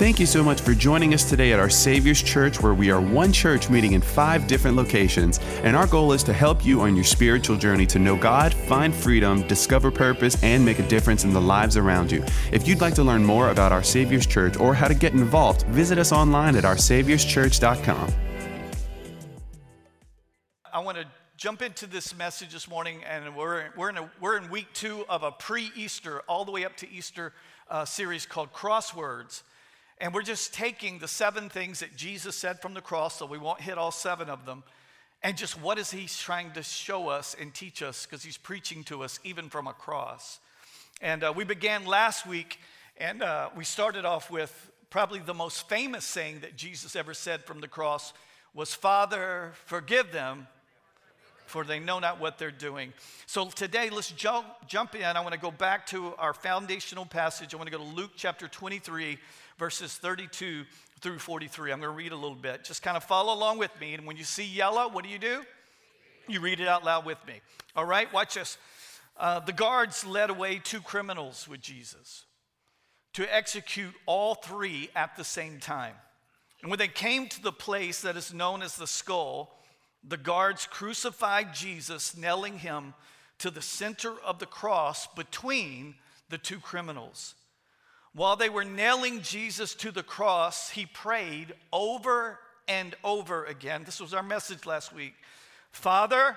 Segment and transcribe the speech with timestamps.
[0.00, 3.02] Thank you so much for joining us today at our Savior's Church, where we are
[3.02, 5.38] one church meeting in five different locations.
[5.62, 8.94] And our goal is to help you on your spiritual journey to know God, find
[8.94, 12.24] freedom, discover purpose, and make a difference in the lives around you.
[12.50, 15.66] If you'd like to learn more about our Savior's Church or how to get involved,
[15.66, 18.10] visit us online at oursaviorschurch.com.
[20.72, 21.04] I want to
[21.36, 25.04] jump into this message this morning, and we're, we're, in, a, we're in week two
[25.10, 27.34] of a pre Easter, all the way up to Easter
[27.68, 29.42] uh, series called Crosswords.
[30.00, 33.36] And we're just taking the seven things that Jesus said from the cross, so we
[33.36, 34.62] won't hit all seven of them,
[35.22, 38.82] and just what is he trying to show us and teach us, because he's preaching
[38.84, 40.40] to us even from a cross.
[41.02, 42.58] And uh, we began last week,
[42.96, 47.44] and uh, we started off with probably the most famous saying that Jesus ever said
[47.44, 48.14] from the cross
[48.54, 50.48] was, Father, forgive them,
[51.46, 52.92] for they know not what they're doing.
[53.26, 55.02] So today, let's jump, jump in.
[55.02, 57.54] I want to go back to our foundational passage.
[57.54, 59.18] I want to go to Luke chapter 23,
[59.60, 60.64] verses 32
[61.02, 61.70] through 43.
[61.70, 62.64] I'm going to read a little bit.
[62.64, 63.92] Just kind of follow along with me.
[63.92, 65.42] And when you see yellow, what do you do?
[66.26, 67.34] You read it out loud with me.
[67.76, 68.56] All right, watch this.
[69.18, 72.24] Uh, the guards led away two criminals with Jesus
[73.12, 75.94] to execute all three at the same time.
[76.62, 79.58] And when they came to the place that is known as the skull,
[80.02, 82.94] the guards crucified Jesus, nailing him
[83.40, 85.96] to the center of the cross between
[86.30, 87.34] the two criminals.
[88.12, 93.82] While they were nailing Jesus to the cross, he prayed over and over again.
[93.84, 95.14] This was our message last week
[95.72, 96.36] Father,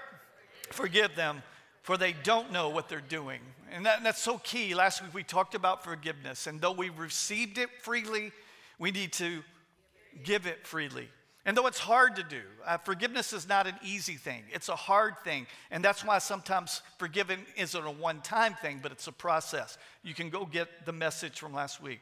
[0.70, 1.42] forgive them,
[1.82, 3.42] for they don't know what they're doing.
[3.72, 4.76] And, that, and that's so key.
[4.76, 6.46] Last week we talked about forgiveness.
[6.46, 8.32] And though we received it freely,
[8.78, 9.42] we need to
[10.24, 11.10] give it freely.
[11.46, 14.44] And though it's hard to do, uh, forgiveness is not an easy thing.
[14.52, 15.46] It's a hard thing.
[15.72, 19.78] And that's why sometimes forgiving isn't a one time thing, but it's a process.
[20.04, 22.00] You can go get the message from last week.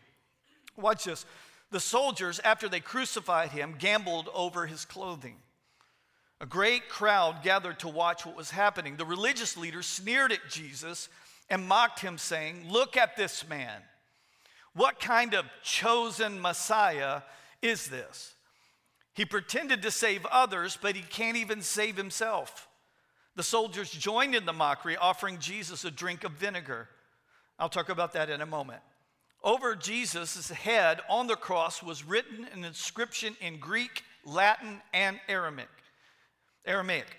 [0.77, 1.25] Watch this.
[1.71, 5.37] The soldiers, after they crucified him, gambled over his clothing.
[6.39, 8.95] A great crowd gathered to watch what was happening.
[8.95, 11.09] The religious leaders sneered at Jesus
[11.49, 13.81] and mocked him, saying, Look at this man.
[14.73, 17.21] What kind of chosen Messiah
[17.61, 18.33] is this?
[19.13, 22.67] He pretended to save others, but he can't even save himself.
[23.35, 26.89] The soldiers joined in the mockery, offering Jesus a drink of vinegar.
[27.59, 28.81] I'll talk about that in a moment.
[29.43, 35.69] Over Jesus' head on the cross was written an inscription in Greek, Latin, and Aramaic.
[36.65, 37.17] Aramaic.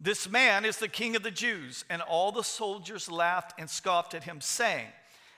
[0.00, 1.84] This man is the king of the Jews.
[1.88, 4.88] And all the soldiers laughed and scoffed at him, saying,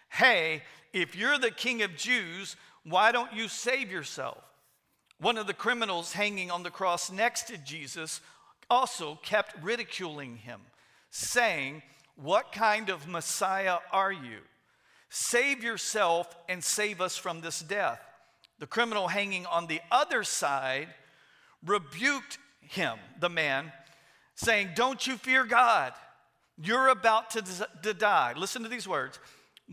[0.08, 4.42] Hey, if you're the king of Jews, why don't you save yourself?
[5.18, 8.20] One of the criminals hanging on the cross next to Jesus
[8.68, 10.60] also kept ridiculing him,
[11.10, 11.82] saying,
[12.16, 14.40] What kind of Messiah are you?
[15.08, 18.00] Save yourself and save us from this death.
[18.58, 20.88] The criminal hanging on the other side
[21.64, 23.72] rebuked him, the man,
[24.34, 25.92] saying, Don't you fear God?
[26.58, 27.42] You're about to,
[27.82, 28.34] to die.
[28.36, 29.18] Listen to these words.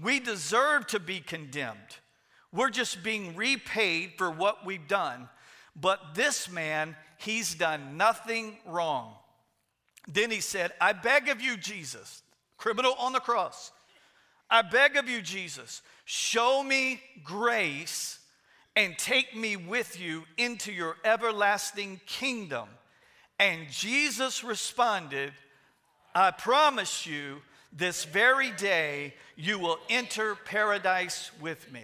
[0.01, 1.97] We deserve to be condemned.
[2.53, 5.27] We're just being repaid for what we've done.
[5.75, 9.15] But this man, he's done nothing wrong.
[10.07, 12.21] Then he said, I beg of you, Jesus,
[12.57, 13.71] criminal on the cross,
[14.49, 18.19] I beg of you, Jesus, show me grace
[18.75, 22.67] and take me with you into your everlasting kingdom.
[23.39, 25.33] And Jesus responded,
[26.13, 27.41] I promise you,
[27.71, 31.81] this very day you will enter paradise with me.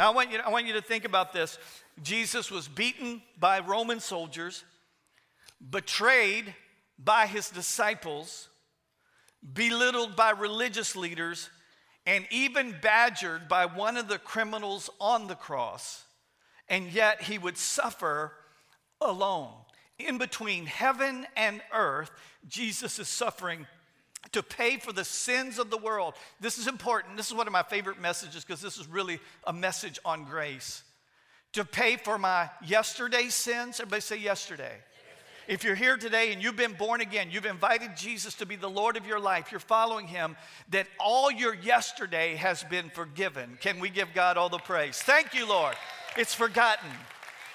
[0.00, 1.58] Now, I want, you, I want you to think about this.
[2.02, 4.64] Jesus was beaten by Roman soldiers,
[5.68, 6.54] betrayed
[6.98, 8.48] by his disciples,
[9.52, 11.50] belittled by religious leaders,
[12.06, 16.02] and even badgered by one of the criminals on the cross.
[16.66, 18.32] And yet he would suffer
[19.02, 19.52] alone.
[19.98, 22.10] In between heaven and earth,
[22.48, 23.66] Jesus is suffering
[24.32, 26.14] to pay for the sins of the world.
[26.40, 27.16] This is important.
[27.16, 30.82] This is one of my favorite messages because this is really a message on grace.
[31.54, 33.80] To pay for my yesterday sins.
[33.80, 34.74] Everybody say yesterday.
[35.48, 38.70] If you're here today and you've been born again, you've invited Jesus to be the
[38.70, 40.36] Lord of your life, you're following him,
[40.68, 43.58] that all your yesterday has been forgiven.
[43.60, 44.98] Can we give God all the praise?
[44.98, 45.74] Thank you, Lord.
[46.16, 46.90] It's forgotten.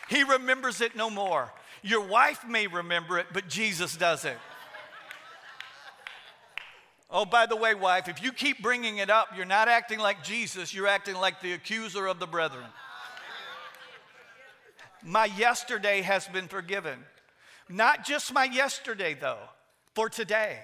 [0.10, 1.50] He remembers it no more.
[1.84, 4.38] Your wife may remember it, but Jesus doesn't.
[7.18, 10.22] Oh, by the way, wife, if you keep bringing it up, you're not acting like
[10.22, 12.66] Jesus, you're acting like the accuser of the brethren.
[15.02, 17.00] My yesterday has been forgiven.
[17.70, 19.40] Not just my yesterday, though,
[19.94, 20.60] for today.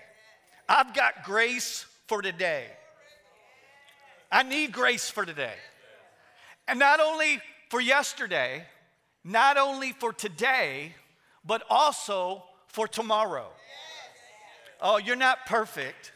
[0.67, 2.65] I've got grace for today.
[4.29, 5.55] I need grace for today.
[6.67, 7.39] And not only
[7.69, 8.65] for yesterday,
[9.23, 10.95] not only for today,
[11.45, 13.47] but also for tomorrow.
[14.81, 16.11] Oh, you're not perfect.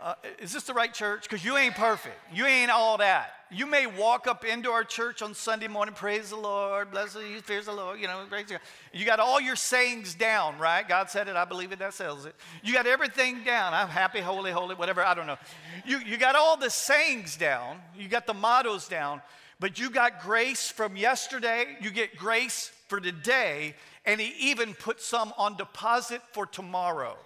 [0.00, 1.24] Uh, is this the right church?
[1.24, 2.16] Because you ain't perfect.
[2.32, 3.32] You ain't all that.
[3.50, 7.20] You may walk up into our church on Sunday morning, praise the Lord, bless the
[7.20, 8.60] you, fears the Lord, you know, praise God.
[8.92, 10.86] You got all your sayings down, right?
[10.86, 12.34] God said it, I believe it, that sells it.
[12.62, 13.72] You got everything down.
[13.72, 15.38] I'm happy, holy, holy, whatever, I don't know.
[15.86, 19.22] You, you got all the sayings down, you got the mottos down,
[19.58, 23.74] but you got grace from yesterday, you get grace for today,
[24.04, 27.16] and He even put some on deposit for tomorrow.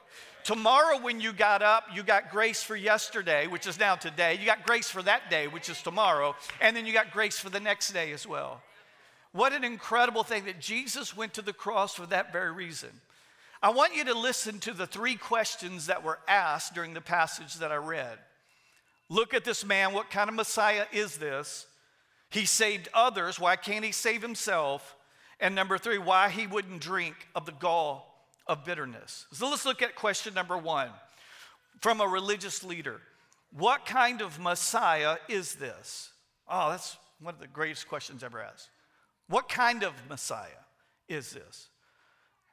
[0.44, 4.37] Tomorrow, when you got up, you got grace for yesterday, which is now today.
[4.39, 6.35] You got grace for that day, which is tomorrow.
[6.61, 8.61] And then you got grace for the next day as well.
[9.33, 12.91] What an incredible thing that Jesus went to the cross for that very reason.
[13.62, 17.55] I want you to listen to the three questions that were asked during the passage
[17.55, 18.19] that I read.
[19.09, 19.93] Look at this man.
[19.93, 21.67] What kind of Messiah is this?
[22.31, 23.38] He saved others.
[23.38, 24.97] Why can't he save himself?
[25.38, 28.12] And number three, why he wouldn't drink of the gall
[28.47, 29.27] of bitterness.
[29.33, 30.91] So let's look at question number one
[31.81, 33.00] from a religious leader.
[33.53, 36.11] What kind of Messiah is this?
[36.49, 38.71] Oh, that's one of the greatest questions ever asked.
[39.29, 40.49] What kind of Messiah
[41.09, 41.69] is this?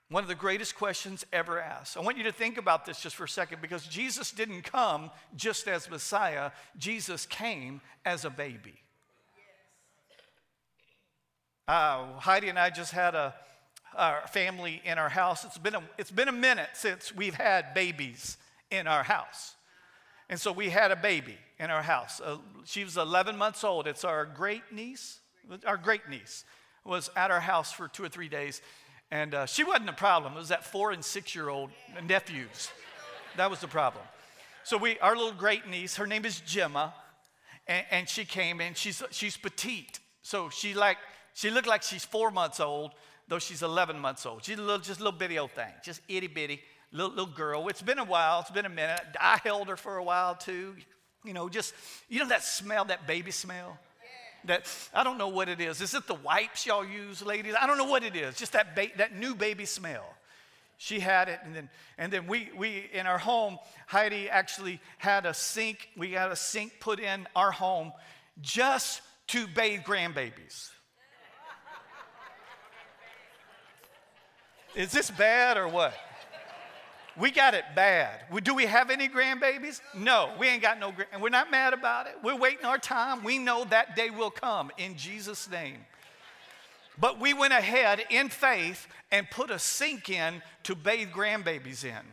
[0.09, 1.95] One of the greatest questions ever asked.
[1.95, 5.11] I want you to think about this just for a second because Jesus didn't come
[5.35, 8.81] just as Messiah, Jesus came as a baby.
[11.67, 13.35] Uh, Heidi and I just had a,
[13.95, 15.45] our family in our house.
[15.45, 18.37] It's been a, it's been a minute since we've had babies
[18.71, 19.55] in our house.
[20.29, 22.21] And so we had a baby in our house.
[22.21, 23.87] Uh, she was 11 months old.
[23.87, 25.19] It's our great niece.
[25.65, 26.45] Our great niece
[26.85, 28.61] was at our house for two or three days.
[29.11, 30.33] And uh, she wasn't a problem.
[30.33, 31.71] It was that four and six year old
[32.07, 32.69] nephews.
[33.37, 34.03] That was the problem.
[34.63, 36.93] So we, our little great niece, her name is Gemma,
[37.67, 38.75] and, and she came in.
[38.75, 39.99] She's, she's petite.
[40.21, 40.97] So she like,
[41.33, 42.91] she looked like she's four months old,
[43.29, 44.43] though she's 11 months old.
[44.43, 46.61] She's a little, just a little bitty old thing, just itty bitty,
[46.91, 47.67] little, little girl.
[47.69, 48.99] It's been a while, it's been a minute.
[49.19, 50.75] I held her for a while too.
[51.23, 51.73] You know, just,
[52.09, 53.77] you know that smell, that baby smell?
[54.45, 55.81] That, I don't know what it is.
[55.81, 57.55] Is it the wipes y'all use, ladies?
[57.59, 58.35] I don't know what it is.
[58.35, 60.05] Just that, ba- that new baby smell.
[60.77, 65.25] She had it, and then, and then we, we, in our home, Heidi actually had
[65.25, 65.89] a sink.
[65.97, 67.91] We had a sink put in our home
[68.39, 70.69] just to bathe grandbabies.
[74.75, 75.93] Is this bad or what?
[77.17, 78.21] We got it bad.
[78.43, 79.81] Do we have any grandbabies?
[79.93, 82.15] No, we ain't got no, and we're not mad about it.
[82.23, 83.23] We're waiting our time.
[83.23, 85.77] We know that day will come in Jesus' name.
[86.97, 92.05] But we went ahead in faith and put a sink in to bathe grandbabies in.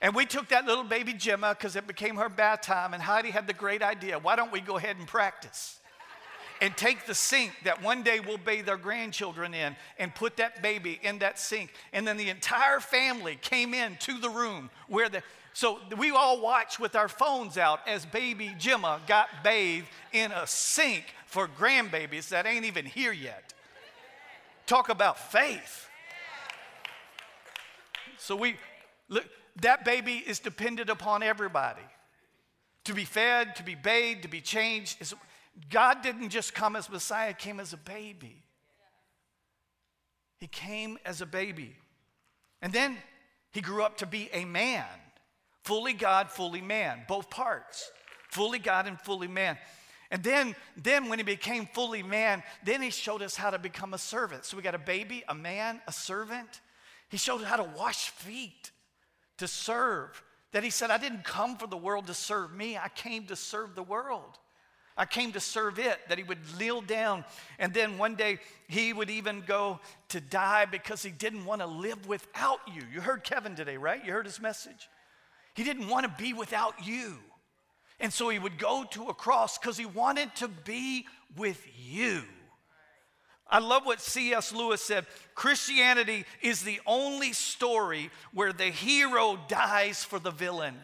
[0.00, 3.30] And we took that little baby Gemma because it became her bath time, and Heidi
[3.30, 5.78] had the great idea why don't we go ahead and practice?
[6.60, 10.62] And take the sink that one day we'll bathe our grandchildren in and put that
[10.62, 11.72] baby in that sink.
[11.92, 15.22] And then the entire family came in to the room where the
[15.52, 20.46] so we all watched with our phones out as baby Gemma got bathed in a
[20.46, 23.54] sink for grandbabies that ain't even here yet.
[24.66, 25.88] Talk about faith.
[28.18, 28.56] So we
[29.08, 29.24] look
[29.62, 31.80] that baby is dependent upon everybody
[32.84, 35.14] to be fed, to be bathed, to be changed.
[35.70, 38.42] God didn't just come as Messiah, came as a baby.
[40.38, 41.76] He came as a baby.
[42.60, 42.96] And then
[43.52, 44.84] he grew up to be a man,
[45.64, 47.90] fully God, fully man, both parts,
[48.30, 49.56] fully God and fully man.
[50.10, 53.94] And then, then when he became fully man, then he showed us how to become
[53.94, 54.44] a servant.
[54.44, 56.60] So we got a baby, a man, a servant.
[57.08, 58.70] He showed us how to wash feet,
[59.38, 60.22] to serve.
[60.52, 63.36] That he said, I didn't come for the world to serve me, I came to
[63.36, 64.38] serve the world.
[64.96, 67.24] I came to serve it, that he would kneel down.
[67.58, 71.66] And then one day he would even go to die because he didn't want to
[71.66, 72.82] live without you.
[72.92, 74.02] You heard Kevin today, right?
[74.04, 74.88] You heard his message?
[75.54, 77.18] He didn't want to be without you.
[78.00, 82.22] And so he would go to a cross because he wanted to be with you.
[83.48, 84.52] I love what C.S.
[84.52, 90.74] Lewis said Christianity is the only story where the hero dies for the villain.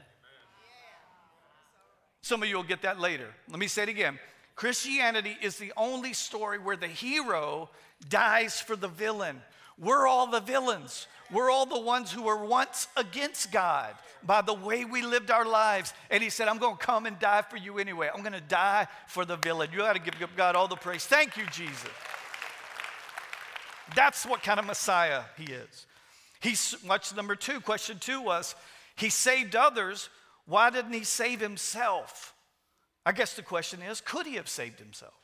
[2.22, 3.28] Some of you will get that later.
[3.50, 4.18] Let me say it again.
[4.54, 7.68] Christianity is the only story where the hero
[8.08, 9.40] dies for the villain.
[9.78, 11.08] We're all the villains.
[11.32, 15.46] We're all the ones who were once against God by the way we lived our
[15.46, 15.94] lives.
[16.10, 18.08] And He said, I'm going to come and die for you anyway.
[18.14, 19.70] I'm going to die for the villain.
[19.72, 21.06] You got to give God all the praise.
[21.06, 21.88] Thank you, Jesus.
[23.96, 25.86] That's what kind of Messiah He is.
[26.40, 27.60] He's, watch number two.
[27.60, 28.54] Question two was,
[28.94, 30.10] He saved others
[30.46, 32.34] why didn't he save himself?
[33.04, 35.14] I guess the question is could he have saved himself?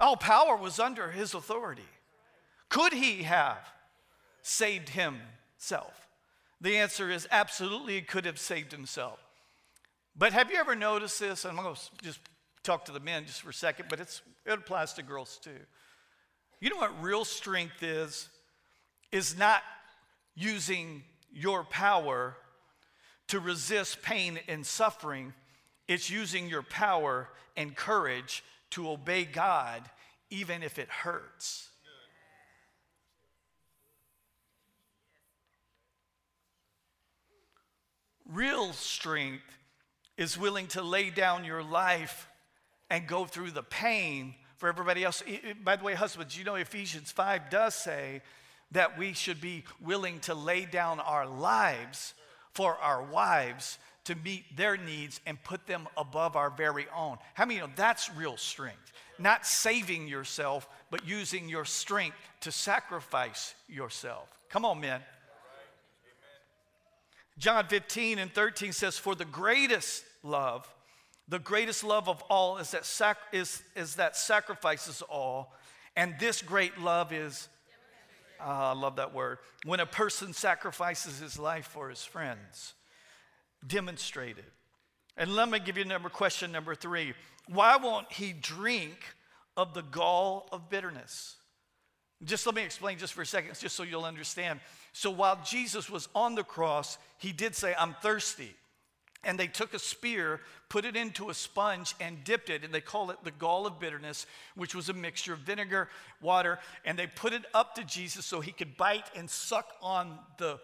[0.00, 1.88] All power was under his authority.
[2.68, 3.58] Could he have
[4.42, 6.08] saved himself?
[6.60, 9.18] The answer is absolutely he could have saved himself.
[10.16, 11.44] But have you ever noticed this?
[11.44, 12.20] I'm going to just
[12.62, 15.50] talk to the men just for a second, but it's, it applies to girls too.
[16.60, 18.28] You know what real strength is?
[19.12, 19.62] Is not
[20.34, 22.36] using your power
[23.28, 25.32] to resist pain and suffering,
[25.86, 29.82] it's using your power and courage to obey God
[30.30, 31.68] even if it hurts.
[38.30, 39.58] Real strength
[40.18, 42.28] is willing to lay down your life
[42.90, 45.22] and go through the pain for everybody else.
[45.64, 48.20] By the way, husbands, you know Ephesians 5 does say
[48.72, 52.12] that we should be willing to lay down our lives
[52.52, 57.18] for our wives to meet their needs and put them above our very own.
[57.34, 58.92] How many know that's real strength?
[59.18, 64.28] Not saving yourself, but using your strength to sacrifice yourself.
[64.48, 65.00] Come on, men.
[67.38, 70.66] John 15 and 13 says, For the greatest love,
[71.28, 75.52] the greatest love of all is that, sac- is, is that sacrifices all.
[75.94, 77.48] And this great love is,
[78.40, 82.74] uh, I love that word, when a person sacrifices his life for his friends.
[83.66, 84.44] Demonstrated.
[85.16, 87.14] And let me give you number question number three.
[87.48, 88.98] Why won't he drink
[89.56, 91.36] of the gall of bitterness?
[92.24, 94.60] Just let me explain just for a second, just so you'll understand.
[94.92, 98.54] So while Jesus was on the cross, he did say, I'm thirsty.
[99.24, 102.80] And they took a spear, put it into a sponge, and dipped it, and they
[102.80, 105.88] call it the gall of bitterness, which was a mixture of vinegar,
[106.20, 110.18] water, and they put it up to Jesus so he could bite and suck on
[110.38, 110.60] the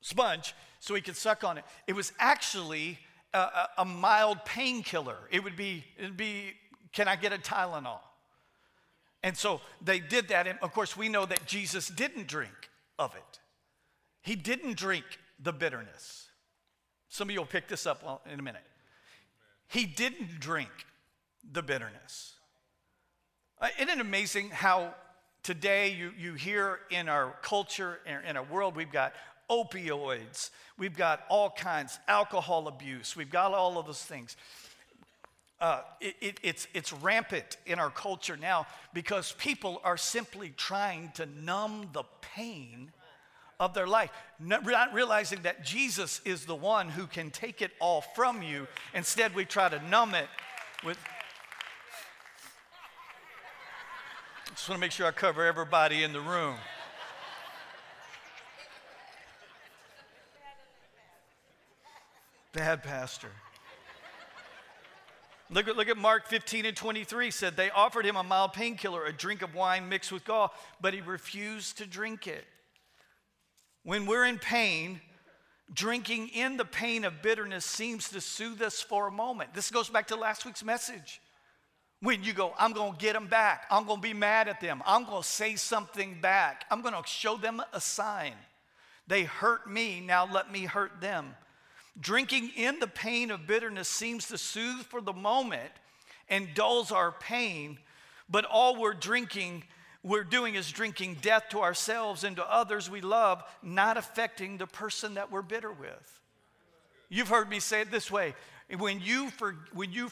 [0.00, 1.64] sponge so he could suck on it.
[1.86, 2.98] It was actually
[3.34, 5.18] a, a, a mild painkiller.
[5.30, 6.54] It would be, it'd be,
[6.92, 7.98] can I get a Tylenol?
[9.22, 10.46] And so they did that.
[10.46, 13.40] And of course, we know that Jesus didn't drink of it.
[14.22, 15.04] He didn't drink
[15.40, 16.25] the bitterness.
[17.08, 18.62] Some of you will pick this up in a minute.
[19.68, 20.70] He didn't drink
[21.50, 22.34] the bitterness.
[23.60, 24.94] Uh, isn't it amazing how
[25.42, 29.14] today you, you hear in our culture, in our world, we've got
[29.48, 34.36] opioids, we've got all kinds, alcohol abuse, we've got all of those things
[35.60, 41.10] uh, it, it, it's, it's rampant in our culture now because people are simply trying
[41.14, 42.92] to numb the pain
[43.58, 48.02] of their life, not realizing that Jesus is the one who can take it all
[48.02, 48.66] from you.
[48.94, 50.28] Instead, we try to numb it
[50.84, 50.98] with.
[54.50, 56.56] Just want to make sure I cover everybody in the room.
[62.52, 63.30] Bad pastor.
[65.50, 69.04] Look at, look at Mark 15 and 23 said they offered him a mild painkiller,
[69.04, 72.44] a drink of wine mixed with gall, but he refused to drink it.
[73.86, 75.00] When we're in pain,
[75.72, 79.54] drinking in the pain of bitterness seems to soothe us for a moment.
[79.54, 81.20] This goes back to last week's message.
[82.00, 83.62] When you go, I'm going to get them back.
[83.70, 84.82] I'm going to be mad at them.
[84.84, 86.64] I'm going to say something back.
[86.68, 88.32] I'm going to show them a sign.
[89.06, 91.36] They hurt me, now let me hurt them.
[92.00, 95.70] Drinking in the pain of bitterness seems to soothe for the moment
[96.28, 97.78] and dulls our pain,
[98.28, 99.62] but all we're drinking,
[100.06, 104.66] we're doing is drinking death to ourselves and to others we love, not affecting the
[104.66, 106.20] person that we're bitter with.
[107.08, 108.36] You've heard me say it this way
[108.78, 110.10] when you, for, when you,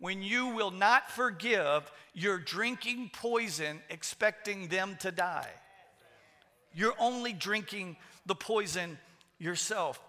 [0.00, 5.50] when you will not forgive, you're drinking poison expecting them to die.
[6.74, 8.98] You're only drinking the poison
[9.38, 10.00] yourself.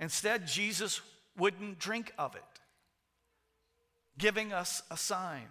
[0.00, 1.00] Instead, Jesus
[1.38, 2.42] wouldn't drink of it,
[4.18, 5.46] giving us a sign.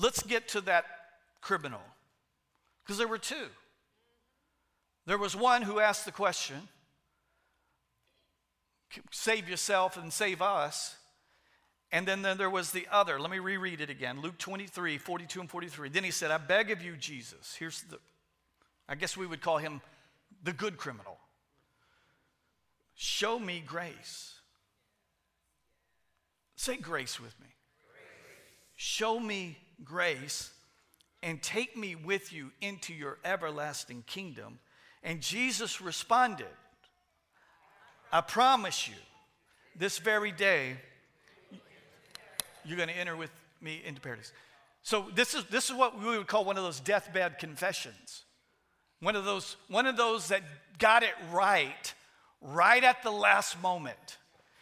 [0.00, 0.86] Let's get to that
[1.42, 1.82] criminal,
[2.82, 3.48] because there were two.
[5.06, 6.68] There was one who asked the question
[9.10, 10.96] save yourself and save us.
[11.92, 13.20] And then, then there was the other.
[13.20, 15.88] Let me reread it again Luke 23, 42 and 43.
[15.88, 17.56] Then he said, I beg of you, Jesus.
[17.58, 17.98] Here's the,
[18.88, 19.80] I guess we would call him
[20.42, 21.18] the good criminal.
[22.94, 24.34] Show me grace.
[26.56, 27.46] Say grace with me.
[28.76, 30.50] Show me grace
[31.22, 34.58] and take me with you into your everlasting kingdom.
[35.02, 36.46] And Jesus responded,
[38.12, 38.94] I promise you,
[39.76, 40.76] this very day,
[42.64, 44.32] you're going to enter with me into paradise.
[44.82, 48.22] So this is, this is what we would call one of those deathbed confessions.
[49.00, 50.42] One of those, one of those that
[50.78, 51.94] got it right,
[52.40, 54.18] right at the last moment.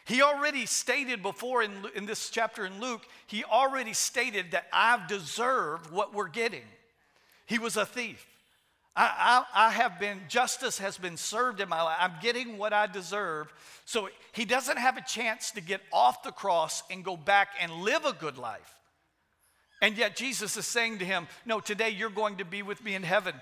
[0.08, 5.06] He already stated before in, in this chapter in Luke, he already stated that I've
[5.06, 6.62] deserved what we're getting.
[7.44, 8.26] He was a thief.
[8.96, 11.98] I, I, I, have been, justice has been served in my life.
[12.00, 13.52] I'm getting what I deserve.
[13.84, 17.70] So he doesn't have a chance to get off the cross and go back and
[17.70, 18.74] live a good life.
[19.82, 22.94] And yet Jesus is saying to him, No, today you're going to be with me
[22.94, 23.34] in heaven.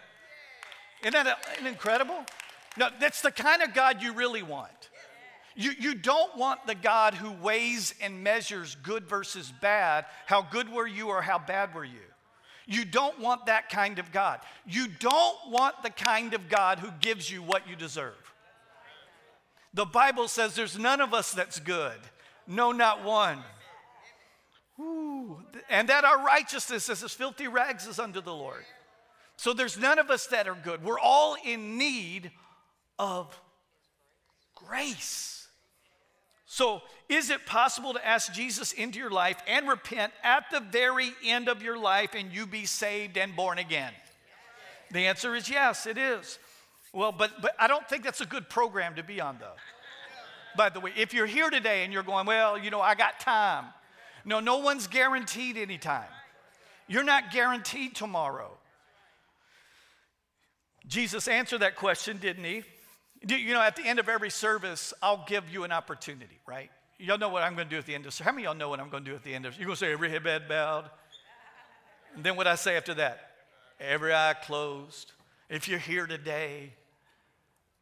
[1.02, 2.26] Isn't that a, incredible?
[2.76, 4.85] No, that's the kind of God you really want.
[5.56, 10.04] You, you don't want the God who weighs and measures good versus bad.
[10.26, 11.98] How good were you or how bad were you?
[12.66, 14.40] You don't want that kind of God.
[14.66, 18.14] You don't want the kind of God who gives you what you deserve.
[19.72, 21.98] The Bible says there's none of us that's good.
[22.46, 23.38] No, not one.
[24.78, 25.38] Ooh.
[25.70, 28.64] And that our righteousness is as filthy rags is unto the Lord.
[29.36, 30.84] So there's none of us that are good.
[30.84, 32.30] We're all in need
[32.98, 33.38] of
[34.54, 35.35] grace.
[36.46, 41.10] So, is it possible to ask Jesus into your life and repent at the very
[41.24, 43.92] end of your life and you be saved and born again?
[44.92, 46.38] The answer is yes, it is.
[46.92, 49.56] Well, but, but I don't think that's a good program to be on, though.
[50.56, 53.18] By the way, if you're here today and you're going, well, you know, I got
[53.18, 53.64] time.
[54.24, 56.08] No, no one's guaranteed any time.
[56.86, 58.50] You're not guaranteed tomorrow.
[60.86, 62.62] Jesus answered that question, didn't he?
[63.28, 66.70] You know, at the end of every service, I'll give you an opportunity, right?
[66.98, 68.24] Y'all know what I'm going to do at the end of service.
[68.24, 69.66] How many of y'all know what I'm going to do at the end of You're
[69.66, 70.88] going to say, every head bowed.
[72.14, 73.30] And then what I say after that?
[73.80, 75.12] Every eye closed.
[75.50, 76.72] If you're here today,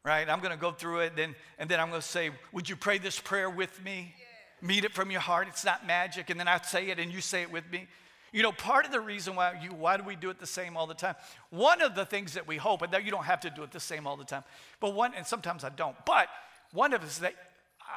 [0.04, 0.28] right?
[0.28, 2.76] I'm going to go through it, then, and then I'm going to say, Would you
[2.76, 4.14] pray this prayer with me?
[4.60, 5.46] Meet it from your heart.
[5.48, 6.30] It's not magic.
[6.30, 7.86] And then I say it, and you say it with me.
[8.35, 10.76] You know, part of the reason why you why do we do it the same
[10.76, 11.14] all the time?
[11.50, 13.71] One of the things that we hope, and that you don't have to do it
[13.71, 14.43] the same all the time,
[14.81, 16.26] but one, and sometimes I don't, but
[16.73, 17.35] one of is that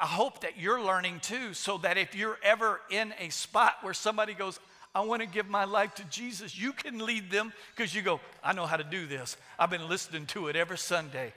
[0.00, 3.92] I hope that you're learning too, so that if you're ever in a spot where
[3.92, 4.60] somebody goes,
[4.94, 8.20] I want to give my life to Jesus, you can lead them because you go,
[8.44, 9.36] I know how to do this.
[9.58, 11.32] I've been listening to it every Sunday.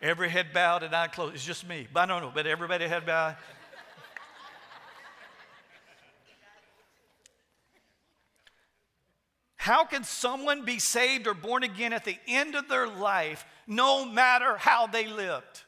[0.00, 1.34] Every head bowed and eye closed.
[1.34, 1.88] It's just me.
[1.92, 3.36] But I don't know, but everybody head bowed.
[9.66, 14.04] How can someone be saved or born again at the end of their life no
[14.04, 15.64] matter how they lived?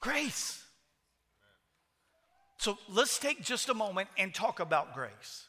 [0.00, 0.64] Grace.
[2.58, 5.46] So let's take just a moment and talk about grace.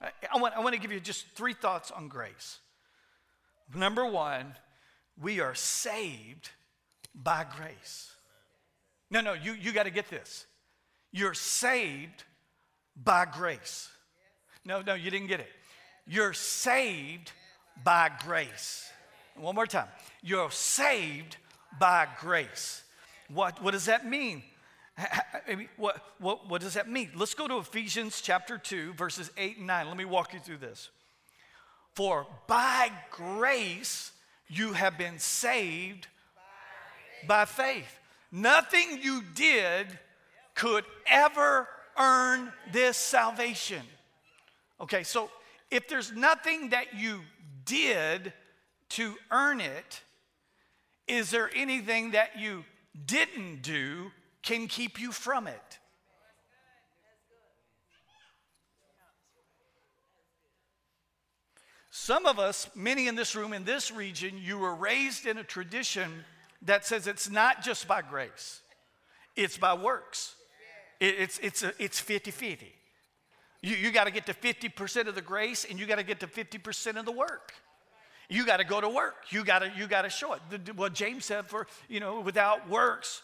[0.00, 2.60] I, want, I want to give you just three thoughts on grace.
[3.74, 4.54] Number one,
[5.20, 6.50] we are saved
[7.12, 8.12] by grace.
[9.10, 10.46] No, no, you, you got to get this.
[11.14, 12.24] You're saved
[12.96, 13.88] by grace.
[14.64, 15.48] No, no, you didn't get it.
[16.08, 17.30] You're saved
[17.84, 18.90] by grace.
[19.36, 19.86] One more time.
[20.24, 21.36] You're saved
[21.78, 22.82] by grace.
[23.28, 24.42] What, what does that mean?
[25.76, 27.10] What, what, what does that mean?
[27.14, 29.86] Let's go to Ephesians chapter 2, verses 8 and 9.
[29.86, 30.90] Let me walk you through this.
[31.94, 34.10] For by grace
[34.48, 36.08] you have been saved
[37.28, 38.00] by faith.
[38.32, 39.86] Nothing you did
[40.54, 43.82] could ever earn this salvation.
[44.80, 45.30] Okay, so
[45.70, 47.20] if there's nothing that you
[47.64, 48.32] did
[48.90, 50.02] to earn it,
[51.06, 52.64] is there anything that you
[53.06, 54.10] didn't do
[54.42, 55.78] can keep you from it?
[61.90, 65.44] Some of us, many in this room, in this region, you were raised in a
[65.44, 66.24] tradition
[66.62, 68.60] that says it's not just by grace,
[69.36, 70.34] it's by works.
[71.08, 72.72] It's, it's, a, it's 50 50.
[73.62, 76.20] You, you got to get to 50% of the grace and you got to get
[76.20, 77.52] to 50% of the work.
[78.28, 79.14] You got to go to work.
[79.30, 80.40] You got to you got to show it.
[80.50, 83.20] The, what James said for, you know, without works,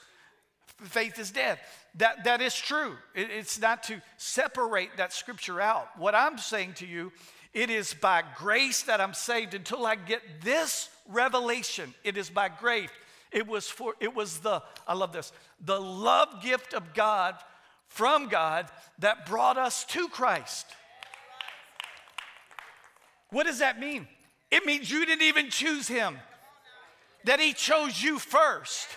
[0.82, 1.58] faith is dead.
[1.96, 2.96] That, that is true.
[3.14, 5.88] It, it's not to separate that scripture out.
[5.96, 7.12] What I'm saying to you,
[7.54, 11.94] it is by grace that I'm saved until I get this revelation.
[12.04, 12.90] It is by grace.
[13.32, 15.32] It was for it was the I love this.
[15.64, 17.36] The love gift of God
[17.90, 18.66] from God
[19.00, 20.66] that brought us to Christ.
[23.28, 24.08] What does that mean?
[24.50, 26.18] It means you didn't even choose him,
[27.24, 28.88] that he chose you first,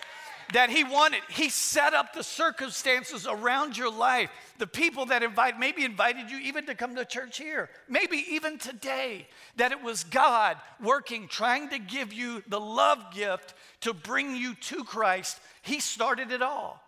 [0.53, 1.21] that he wanted.
[1.29, 4.29] He set up the circumstances around your life,
[4.59, 8.57] the people that invite, maybe invited you even to come to church here, maybe even
[8.57, 9.27] today,
[9.57, 14.53] that it was God working, trying to give you the love gift to bring you
[14.55, 15.39] to Christ.
[15.63, 16.82] He started it all.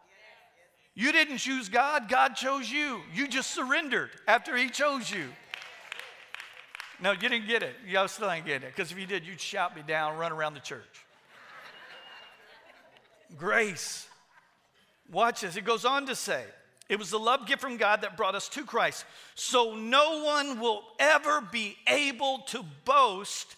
[0.96, 3.02] You didn't choose God, God chose you.
[3.14, 5.28] You just surrendered after He chose you.
[7.02, 7.76] No, you didn't get it.
[7.86, 8.74] Y'all still ain't getting it.
[8.74, 11.06] Because if you did, you'd shout me down, run around the church.
[13.38, 14.08] Grace.
[15.12, 15.58] Watch this.
[15.58, 16.46] It goes on to say,
[16.88, 19.06] it was the love gift from God that brought us to Christ.
[19.36, 23.58] So no one will ever be able to boast,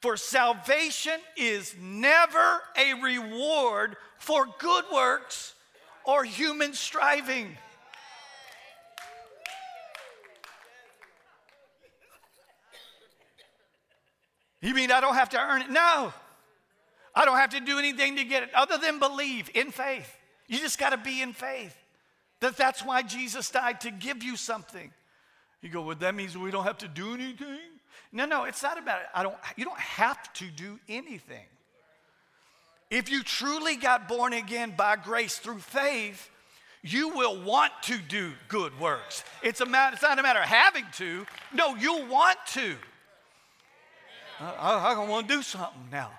[0.00, 5.54] for salvation is never a reward for good works
[6.08, 7.54] or human striving.
[14.62, 15.70] You mean I don't have to earn it?
[15.70, 16.14] No.
[17.14, 20.10] I don't have to do anything to get it other than believe in faith.
[20.46, 21.76] You just got to be in faith.
[22.40, 24.90] That that's why Jesus died to give you something.
[25.60, 27.58] You go, well, that means we don't have to do anything?
[28.12, 29.08] No, no, it's not about it.
[29.14, 31.44] I don't, you don't have to do anything.
[32.90, 36.30] If you truly got born again by grace through faith,
[36.82, 39.24] you will want to do good works.
[39.42, 41.26] It's, a matter, it's not a matter of having to.
[41.52, 42.76] No, you'll want to.
[44.40, 46.10] Uh, I, I, I want to do something now.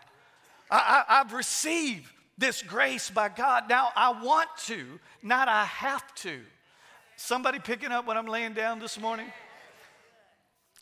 [0.70, 3.68] I, I, I've received this grace by God.
[3.68, 6.40] Now I want to, not I have to.
[7.16, 9.28] Somebody picking up what I'm laying down this morning?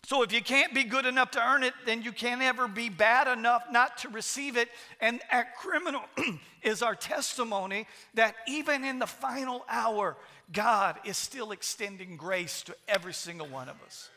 [0.08, 2.88] So if you can't be good enough to earn it, then you can't ever be
[2.88, 4.70] bad enough not to receive it.
[5.02, 6.02] And at criminal
[6.64, 10.16] is our testimony that even in the final hour,
[10.54, 14.10] God is still extending grace to every single one of us.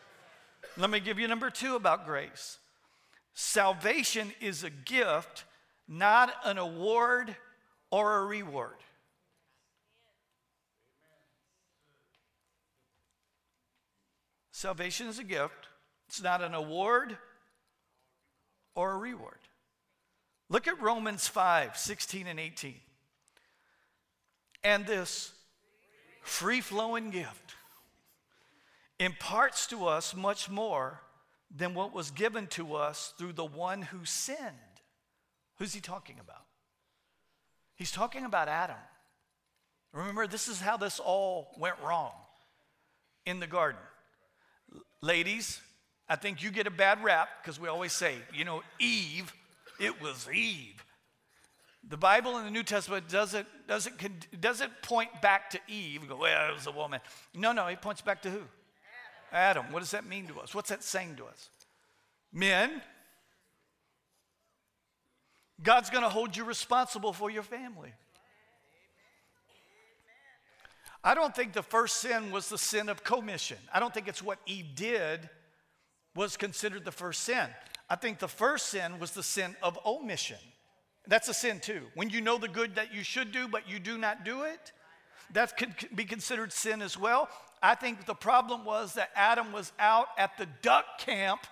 [0.77, 2.59] Let me give you number two about grace.
[3.35, 5.43] Salvation is a gift
[5.89, 7.35] not an award
[7.91, 8.77] or a reward.
[14.53, 15.60] Salvation is a gift,
[16.11, 17.17] it's not an award
[18.75, 19.39] or a reward.
[20.49, 22.75] Look at Romans 5 16 and 18.
[24.65, 25.31] And this
[26.23, 27.55] free flowing gift
[28.99, 31.01] imparts to us much more
[31.49, 34.81] than what was given to us through the one who sinned.
[35.59, 36.43] Who's he talking about?
[37.77, 38.83] He's talking about Adam.
[39.93, 42.15] Remember, this is how this all went wrong
[43.27, 43.81] in the garden.
[45.01, 45.61] Ladies,
[46.11, 49.33] I think you get a bad rap because we always say, you know, Eve,
[49.79, 50.85] it was Eve.
[51.89, 56.51] The Bible in the New Testament doesn't, doesn't, doesn't point back to Eve go, well,
[56.51, 56.99] it was a woman.
[57.33, 58.43] No, no, it points back to who?
[59.33, 59.63] Adam.
[59.63, 59.73] Adam.
[59.73, 60.53] What does that mean to us?
[60.53, 61.49] What's that saying to us?
[62.33, 62.83] Men,
[65.63, 67.93] God's going to hold you responsible for your family.
[71.05, 73.59] I don't think the first sin was the sin of commission.
[73.73, 75.31] I don't think it's what Eve did
[76.15, 77.49] was considered the first sin.
[77.89, 80.39] I think the first sin was the sin of omission.
[81.07, 81.83] That's a sin too.
[81.95, 84.73] When you know the good that you should do, but you do not do it,
[85.33, 87.29] that could be considered sin as well.
[87.63, 91.47] I think the problem was that Adam was out at the duck camp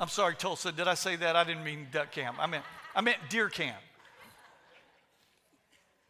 [0.00, 0.72] I'm sorry, Tulsa.
[0.72, 1.36] Did I say that?
[1.36, 2.38] I didn't mean duck camp.
[2.40, 2.64] I meant,
[2.96, 3.76] I meant deer camp.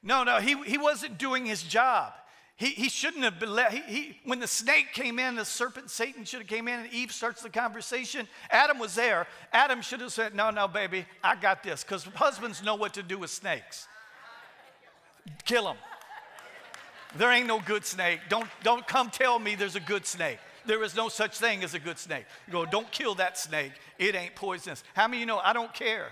[0.00, 2.12] No, no, he, he wasn't doing his job.
[2.60, 3.72] He, he shouldn't have been let.
[3.72, 6.92] He, he, when the snake came in, the serpent, Satan should have came in, and
[6.92, 8.28] Eve starts the conversation.
[8.50, 9.26] Adam was there.
[9.50, 13.02] Adam should have said, "No, no, baby, I got this," because husbands know what to
[13.02, 13.88] do with snakes.
[15.46, 15.78] Kill them.
[17.16, 18.20] There ain't no good snake.
[18.28, 20.38] Don't don't come tell me there's a good snake.
[20.66, 22.26] There is no such thing as a good snake.
[22.46, 23.72] You go, don't kill that snake.
[23.98, 24.84] It ain't poisonous.
[24.92, 26.08] How many of you know I don't care?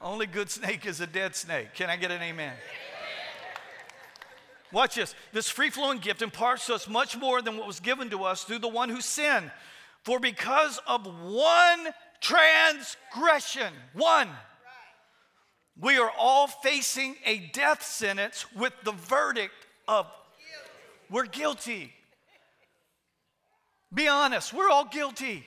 [0.00, 1.74] Only good snake is a dead snake.
[1.74, 2.54] Can I get an amen?
[4.72, 5.14] Watch this.
[5.32, 8.44] This free flowing gift imparts to us much more than what was given to us
[8.44, 9.50] through the one who sinned.
[10.02, 11.88] For because of one
[12.20, 14.28] transgression, one,
[15.78, 19.54] we are all facing a death sentence with the verdict
[19.86, 20.06] of
[21.10, 21.92] we're guilty.
[23.92, 25.44] Be honest, we're all guilty.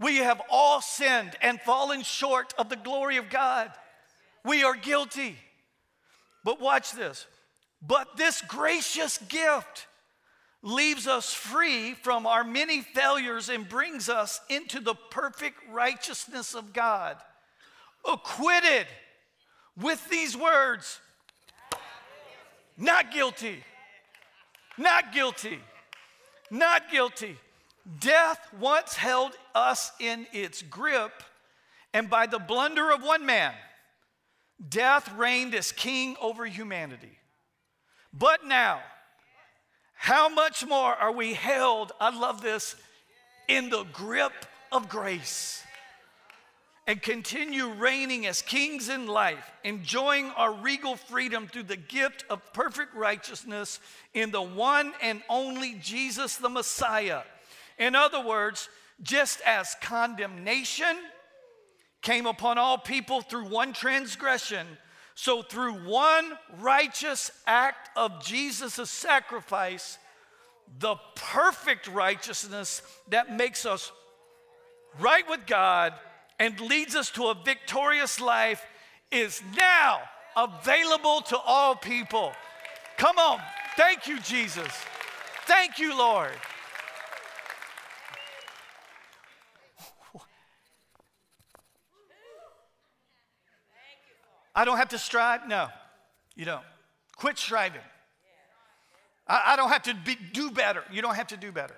[0.00, 3.70] We have all sinned and fallen short of the glory of God.
[4.44, 5.36] We are guilty.
[6.42, 7.26] But watch this.
[7.86, 9.86] But this gracious gift
[10.62, 16.72] leaves us free from our many failures and brings us into the perfect righteousness of
[16.72, 17.16] God.
[18.06, 18.86] Acquitted
[19.76, 21.00] with these words
[22.76, 23.62] not guilty.
[24.76, 25.60] Not guilty.
[26.50, 27.38] Not guilty.
[28.00, 31.22] Death once held us in its grip,
[31.92, 33.52] and by the blunder of one man,
[34.68, 37.18] death reigned as king over humanity.
[38.16, 38.80] But now,
[39.94, 42.76] how much more are we held, I love this,
[43.48, 44.32] in the grip
[44.70, 45.64] of grace?
[46.86, 52.52] and continue reigning as kings in life, enjoying our regal freedom through the gift of
[52.52, 53.80] perfect righteousness
[54.12, 57.22] in the one and only Jesus the Messiah.
[57.78, 58.68] In other words,
[59.02, 60.96] just as condemnation
[62.02, 64.66] came upon all people through one transgression.
[65.14, 69.98] So, through one righteous act of Jesus' sacrifice,
[70.78, 73.92] the perfect righteousness that makes us
[74.98, 75.94] right with God
[76.38, 78.64] and leads us to a victorious life
[79.12, 80.00] is now
[80.36, 82.32] available to all people.
[82.96, 83.40] Come on.
[83.76, 84.72] Thank you, Jesus.
[85.46, 86.32] Thank you, Lord.
[94.54, 95.48] I don't have to strive?
[95.48, 95.68] No,
[96.34, 96.64] you don't.
[97.16, 97.80] Quit striving.
[99.26, 100.84] I, I don't have to be, do better.
[100.92, 101.76] You don't have to do better.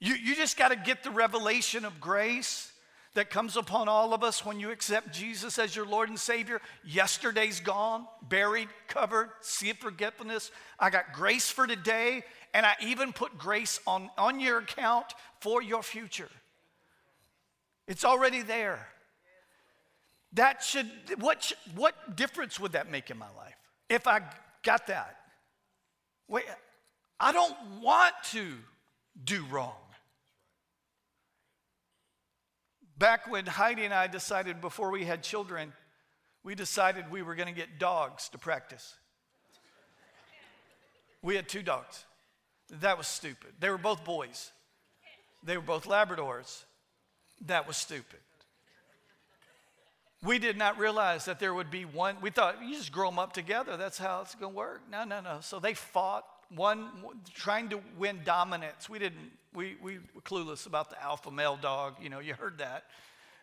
[0.00, 2.72] You, you just got to get the revelation of grace
[3.14, 6.60] that comes upon all of us when you accept Jesus as your Lord and Savior.
[6.84, 10.52] Yesterday's gone, buried, covered, sea of forgetfulness.
[10.78, 12.22] I got grace for today,
[12.54, 15.06] and I even put grace on, on your account
[15.40, 16.28] for your future.
[17.88, 18.86] It's already there.
[20.34, 23.56] That should, what, what difference would that make in my life
[23.88, 24.20] if I
[24.62, 25.16] got that?
[26.28, 26.44] Wait,
[27.18, 28.52] I don't want to
[29.24, 29.74] do wrong.
[32.98, 35.72] Back when Heidi and I decided before we had children,
[36.42, 38.96] we decided we were going to get dogs to practice.
[41.22, 42.04] We had two dogs.
[42.80, 43.52] That was stupid.
[43.60, 44.50] They were both boys,
[45.42, 46.64] they were both Labradors.
[47.46, 48.18] That was stupid.
[50.24, 52.16] We did not realize that there would be one.
[52.20, 53.76] We thought you just grow them up together.
[53.76, 54.82] That's how it's going to work.
[54.90, 55.38] No, no, no.
[55.40, 56.88] So they fought one
[57.34, 58.88] trying to win dominance.
[58.88, 61.94] We didn't, we, we were clueless about the alpha male dog.
[62.02, 62.84] You know, you heard that.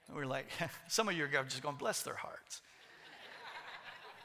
[0.07, 0.47] And we are like,
[0.89, 2.61] some of you are just going, to bless their hearts.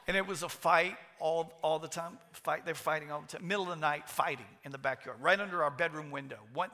[0.09, 2.19] and it was a fight all, all the time.
[2.33, 3.47] Fight, they're fighting all the time.
[3.47, 6.39] Middle of the night, fighting in the backyard, right under our bedroom window.
[6.53, 6.71] One,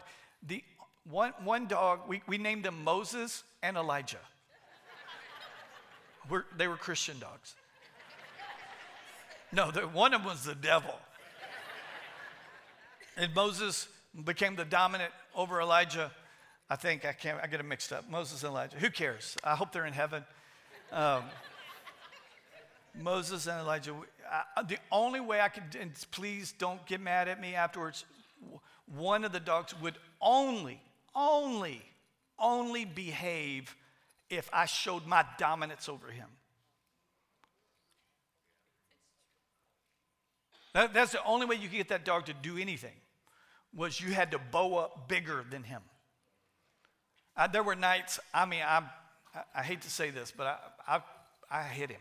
[0.47, 0.65] the,
[1.05, 4.21] one, one dog, we, we named them Moses and Elijah.
[6.29, 7.55] We're, they were Christian dogs.
[9.53, 10.95] No, one of them was the devil.
[13.17, 13.89] And Moses
[14.25, 16.11] became the dominant over Elijah.
[16.69, 18.11] I think I can't, I get it mixed up.
[18.11, 18.77] Moses and Elijah.
[18.77, 19.37] Who cares?
[19.45, 20.25] I hope they're in heaven.
[20.93, 21.23] Um,
[23.01, 23.95] Moses and Elijah.
[24.57, 28.05] I, the only way I could, and please don't get mad at me afterwards,
[28.95, 30.81] one of the dogs would only,
[31.15, 31.83] only,
[32.39, 33.75] only behave
[34.31, 36.29] if I showed my dominance over him.
[40.75, 42.93] That, that's the only way you could get that dog to do anything
[43.75, 45.83] was you had to bow up bigger than him.
[47.37, 48.83] I, there were nights, I mean, I,
[49.55, 50.47] I, hate to say this, but
[50.87, 51.01] I, I,
[51.51, 52.01] I hit him.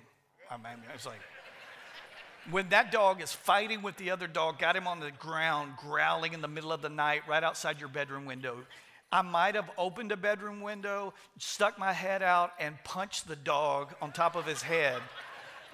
[0.49, 1.19] I mean, it's like,
[2.51, 6.33] when that dog is fighting with the other dog, got him on the ground, growling
[6.33, 8.57] in the middle of the night, right outside your bedroom window.
[9.11, 13.93] I might have opened a bedroom window, stuck my head out, and punched the dog
[14.01, 15.01] on top of his head.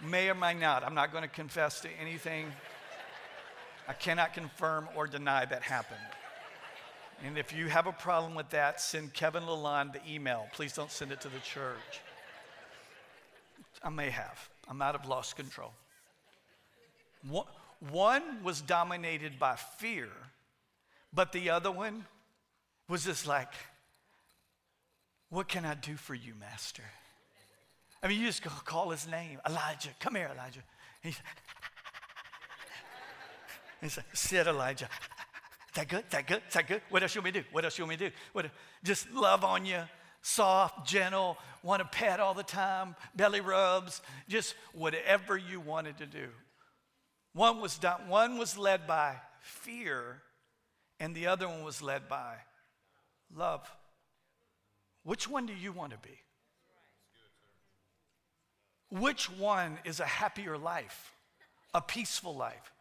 [0.03, 0.83] may or may not.
[0.83, 2.51] I'm not going to confess to anything
[3.87, 5.99] I cannot confirm or deny that happened.
[7.23, 10.47] And if you have a problem with that, send Kevin Lalonde the email.
[10.53, 12.01] Please don't send it to the church.
[13.83, 14.49] I may have.
[14.67, 15.73] I might have lost control.
[17.89, 20.09] One was dominated by fear,
[21.13, 22.05] but the other one
[22.91, 23.47] was just like,
[25.29, 26.83] What can I do for you, Master?
[28.03, 29.89] I mean, you just go call his name Elijah.
[29.99, 30.61] Come here, Elijah.
[31.01, 31.15] He's,
[33.81, 34.85] he said, Sit, Elijah.
[34.85, 36.03] Is that good?
[36.05, 36.41] Is that good?
[36.47, 36.81] Is that good?
[36.89, 37.47] What else you want me to do?
[37.53, 38.15] What else you want me to do?
[38.33, 38.51] What,
[38.83, 39.83] just love on you,
[40.21, 46.05] soft, gentle, want to pet all the time, belly rubs, just whatever you wanted to
[46.05, 46.27] do.
[47.33, 50.21] One was done, one was led by fear,
[50.99, 52.35] and the other one was led by
[53.35, 53.69] love.
[55.03, 56.19] Which one do you want to be?
[58.89, 61.13] Which one is a happier life,
[61.73, 62.71] a peaceful life?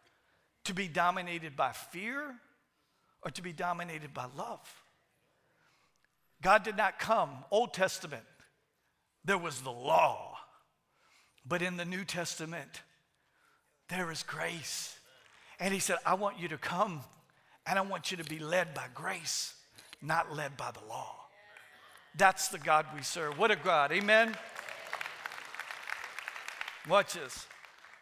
[0.65, 2.35] To be dominated by fear
[3.23, 4.59] or to be dominated by love?
[6.41, 8.23] God did not come, Old Testament,
[9.23, 10.37] there was the law.
[11.45, 12.81] But in the New Testament,
[13.89, 14.95] there is grace.
[15.59, 17.01] And He said, I want you to come
[17.65, 19.53] and I want you to be led by grace,
[20.01, 21.15] not led by the law.
[22.15, 23.37] That's the God we serve.
[23.37, 23.91] What a God.
[23.91, 24.35] Amen.
[26.89, 27.47] Watch this.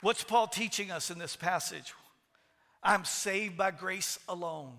[0.01, 1.93] What's Paul teaching us in this passage?
[2.81, 4.71] I'm saved by grace alone,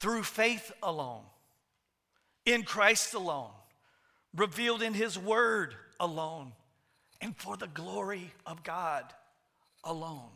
[0.00, 1.24] through faith alone,
[2.46, 3.50] in Christ alone,
[4.34, 6.52] revealed in His Word alone,
[7.20, 9.04] and for the glory of God
[9.84, 10.30] alone.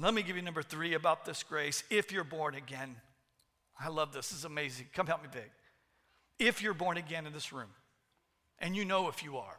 [0.00, 1.82] Let me give you number three about this grace.
[1.90, 2.94] If you're born again,
[3.80, 4.28] I love this.
[4.28, 4.86] This is amazing.
[4.94, 5.50] Come help me, Big.
[6.38, 7.70] if you're born again in this room,
[8.60, 9.58] and you know if you are.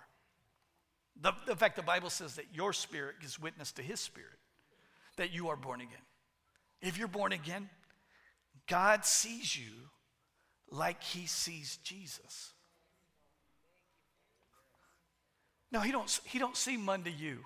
[1.22, 4.40] The, fact the Bible says that your spirit gives witness to his spirit
[5.18, 6.00] that you are born again.
[6.82, 7.70] If you're born again,
[8.68, 9.90] God sees you
[10.72, 12.54] like he sees Jesus.
[15.70, 17.40] No, he don't, he don't see Monday you.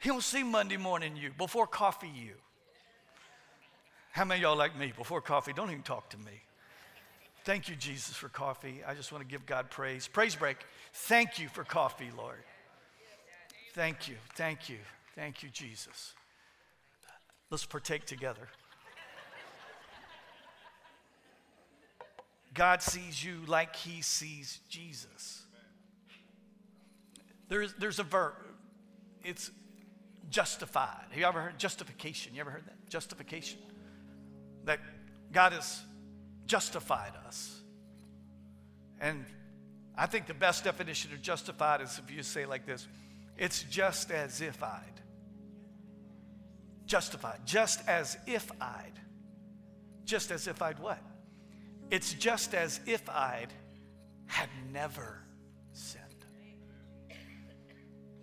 [0.00, 2.32] He don't see Monday morning you, before coffee you.
[4.12, 4.92] How many y'all like me?
[4.96, 6.42] Before coffee, don't even talk to me.
[7.44, 8.80] Thank you, Jesus, for coffee.
[8.86, 10.08] I just want to give God praise.
[10.08, 10.56] Praise break.
[10.92, 12.42] Thank you for coffee, Lord.
[13.74, 14.16] Thank you.
[14.34, 14.78] Thank you.
[15.14, 16.14] Thank you, Jesus.
[17.50, 18.48] Let's partake together.
[22.54, 25.44] God sees you like he sees Jesus.
[27.48, 28.34] There's, there's a verb,
[29.24, 29.50] it's
[30.30, 31.06] justified.
[31.10, 32.34] Have you ever heard justification?
[32.34, 32.88] You ever heard that?
[32.88, 33.58] Justification.
[34.64, 34.80] That
[35.32, 35.82] God has
[36.46, 37.60] justified us.
[39.00, 39.24] And
[39.96, 42.86] I think the best definition of justified is if you say like this
[43.36, 44.82] it's just as if I'd.
[46.86, 47.40] Justified.
[47.46, 48.92] Just as if I'd.
[50.04, 50.98] Just as if I'd what?
[51.90, 53.48] It's just as if I'd
[54.26, 55.22] had never
[55.72, 56.04] sinned.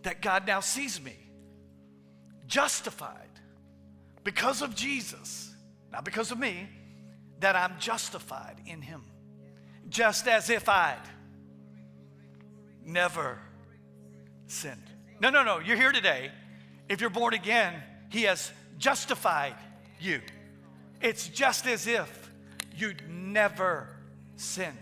[0.04, 1.27] That God now sees me
[2.48, 3.30] justified
[4.24, 5.54] because of Jesus,
[5.92, 6.68] not because of me,
[7.40, 9.04] that I'm justified in Him.
[9.90, 10.98] Just as if I'd
[12.84, 13.40] never
[14.48, 14.82] sinned.
[15.20, 15.60] No, no, no.
[15.60, 16.32] You're here today.
[16.90, 17.74] If you're born again,
[18.10, 19.56] He has justified
[20.00, 20.22] you.
[21.02, 22.32] It's just as if
[22.76, 23.88] you'd never
[24.36, 24.78] sinned.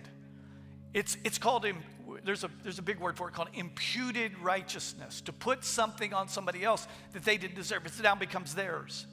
[0.94, 1.66] It's, it's called,
[2.26, 5.22] there's a, there's a big word for it called imputed righteousness.
[5.22, 9.06] To put something on somebody else that they didn't deserve, it now becomes theirs.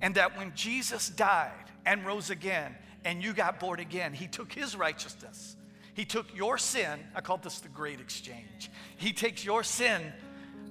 [0.00, 1.52] And that when Jesus died
[1.84, 5.56] and rose again, and you got born again, he took his righteousness.
[5.94, 8.70] He took your sin, I call this the great exchange.
[8.96, 10.12] He takes your sin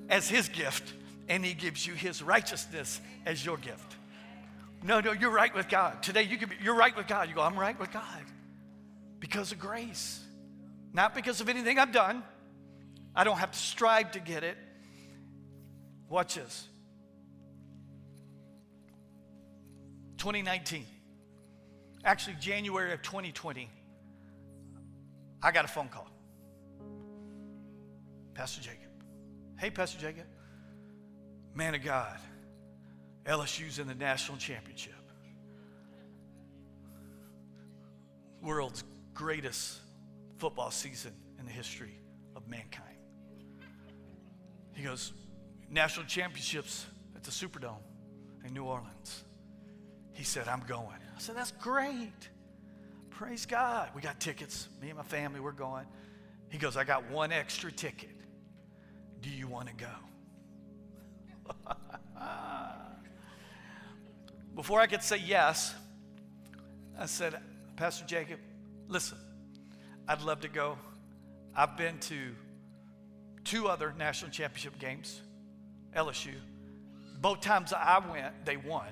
[0.10, 0.94] as his gift,
[1.28, 3.96] and he gives you his righteousness as your gift.
[4.84, 6.04] No, no, you're right with God.
[6.04, 7.28] Today you can be, you're right with God.
[7.28, 8.22] You go, I'm right with God
[9.20, 10.24] because of grace,
[10.96, 12.24] not because of anything I've done.
[13.14, 14.58] I don't have to strive to get it.
[16.10, 16.68] Watch this.
[20.18, 20.86] 2019,
[22.04, 23.70] actually January of 2020,
[25.44, 26.10] I got a phone call.
[28.34, 28.80] Pastor Jacob.
[29.60, 30.26] Hey, Pastor Jacob.
[31.54, 32.18] Man of God.
[33.26, 34.94] LSU's in the national championship.
[38.42, 39.80] World's greatest
[40.38, 42.00] football season in the history
[42.36, 42.98] of mankind.
[44.74, 45.14] He goes,
[45.70, 47.82] National championships at the Superdome
[48.46, 49.24] in New Orleans.
[50.14, 50.88] He said, I'm going.
[50.88, 52.30] I said, That's great.
[53.10, 53.90] Praise God.
[53.96, 54.68] We got tickets.
[54.82, 55.86] Me and my family, we're going.
[56.50, 58.10] He goes, I got one extra ticket.
[59.22, 59.88] Do you want to go?
[64.56, 65.74] Before I could say yes,
[66.98, 67.40] I said,
[67.76, 68.40] Pastor Jacob,
[68.88, 69.18] listen,
[70.08, 70.78] I'd love to go.
[71.56, 72.36] I've been to
[73.44, 75.22] two other national championship games,
[75.96, 76.34] LSU.
[77.22, 78.88] Both times I went, they won.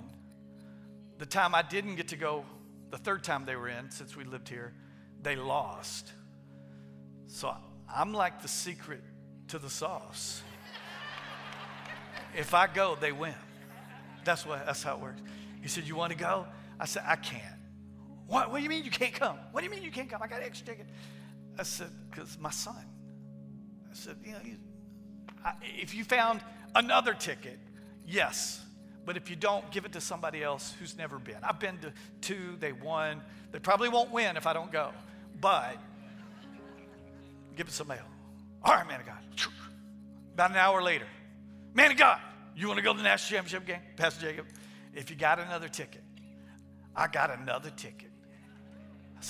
[1.20, 2.46] The time I didn't get to go,
[2.90, 4.74] the third time they were in, since we lived here,
[5.22, 6.12] they lost.
[7.28, 7.54] So
[7.94, 9.04] I'm like the secret
[9.50, 10.42] to the sauce.
[12.36, 13.36] if I go, they win.
[14.24, 15.22] That's what that's how it works.
[15.62, 16.46] He said, You want to go?
[16.80, 17.60] I said, I can't.
[18.28, 19.38] What, what do you mean you can't come?
[19.52, 20.22] What do you mean you can't come?
[20.22, 20.88] I got an extra ticket.
[21.58, 22.86] I said, Because my son.
[23.92, 24.40] I said, You know,
[25.46, 26.42] I, if you found
[26.76, 27.60] another ticket,
[28.08, 28.62] yes.
[29.06, 31.38] But if you don't, give it to somebody else who's never been.
[31.44, 33.22] I've been to two, they won.
[33.52, 34.92] They probably won't win if I don't go.
[35.42, 35.78] But
[37.56, 38.10] give it to somebody else.
[38.64, 39.18] All right, man of God.
[40.34, 41.06] About an hour later,
[41.74, 42.20] man of God,
[42.56, 43.82] you want to go to the national championship game?
[43.98, 44.46] Pastor Jacob,
[44.96, 46.02] if you got another ticket,
[46.96, 48.10] I got another ticket.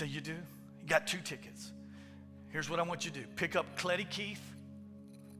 [0.01, 0.31] I You do?
[0.31, 1.71] You got two tickets.
[2.49, 4.41] Here's what I want you to do pick up Cleddie Keith.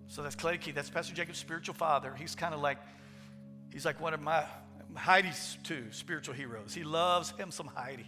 [0.08, 0.76] So that's Cleddie Keith.
[0.76, 2.14] That's Pastor Jacob's spiritual father.
[2.16, 2.78] He's kind of like,
[3.72, 4.46] he's like one of my,
[4.96, 6.74] Heidi's two spiritual heroes.
[6.74, 8.06] He loves him some Heidi.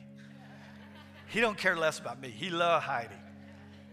[1.27, 2.29] He don't care less about me.
[2.29, 3.15] He loves Heidi.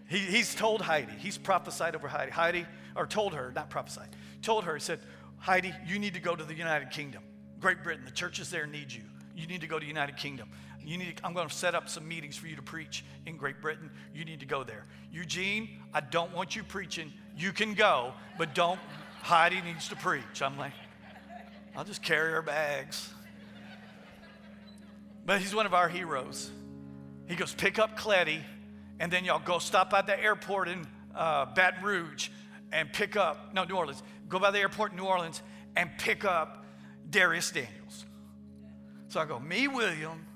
[0.08, 2.30] He, he's told Heidi, he's prophesied over Heidi.
[2.30, 4.08] Heidi, or told her, not prophesied,
[4.42, 5.00] told her, he said,
[5.38, 7.22] Heidi, you need to go to the United Kingdom.
[7.60, 9.02] Great Britain, the churches there need you.
[9.34, 10.50] You need to go to the United Kingdom.
[10.84, 13.36] You need to, I'm going to set up some meetings for you to preach in
[13.36, 13.90] Great Britain.
[14.14, 14.84] You need to go there.
[15.10, 17.12] Eugene, I don't want you preaching.
[17.36, 18.80] You can go, but don't.
[19.22, 20.42] Heidi needs to preach.
[20.42, 20.72] I'm like,
[21.76, 23.08] I'll just carry her bags.
[25.24, 26.50] But he's one of our heroes.
[27.28, 28.42] He goes, pick up Cleddie,
[28.98, 32.28] and then y'all go stop by the airport in uh, Baton Rouge
[32.72, 34.02] and pick up, no, New Orleans.
[34.28, 35.40] Go by the airport in New Orleans
[35.76, 36.64] and pick up
[37.08, 38.04] Darius Daniels.
[39.08, 40.26] So I go, me, William,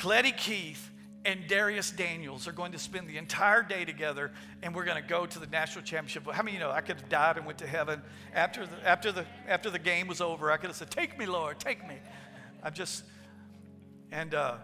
[0.00, 0.90] Cleddie Keith,
[1.26, 4.30] and Darius Daniels are going to spend the entire day together,
[4.62, 6.24] and we're going to go to the national championship.
[6.24, 8.00] How many of you know I could have died and went to heaven
[8.32, 10.50] after the, after the, after the game was over?
[10.50, 11.96] I could have said, Take me, Lord, take me.
[12.62, 13.04] I'm just,
[14.10, 14.54] and uh,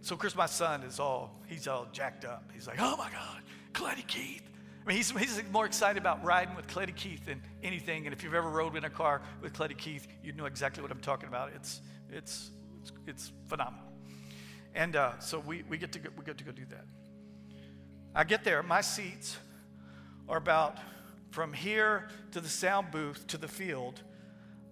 [0.00, 2.50] so, course, my son is all, he's all jacked up.
[2.54, 3.42] He's like, Oh my God,
[3.74, 4.48] Cleddie Keith.
[4.82, 8.06] I mean, he's, he's more excited about riding with Cleddie Keith than anything.
[8.06, 10.90] And if you've ever rode in a car with Cleddie Keith, you know exactly what
[10.90, 11.50] I'm talking about.
[11.54, 13.87] It's, it's, it's, it's phenomenal.
[14.78, 16.84] And uh, so we, we, get to go, we get to go do that.
[18.14, 19.36] I get there, my seats
[20.28, 20.78] are about
[21.32, 24.00] from here to the sound booth to the field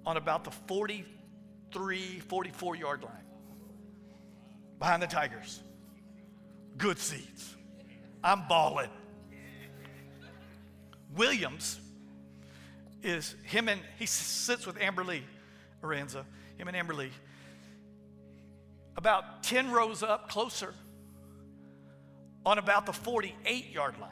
[0.06, 3.12] on about the 43, 44 yard line
[4.78, 5.60] behind the Tigers.
[6.76, 7.56] Good seats.
[8.22, 8.90] I'm balling.
[11.16, 11.80] Williams
[13.02, 15.24] is him and he sits with Amber Lee
[15.82, 16.24] Aranza,
[16.58, 17.10] him and Amber Lee
[18.96, 20.74] about 10 rows up closer
[22.44, 24.10] on about the 48 yard line.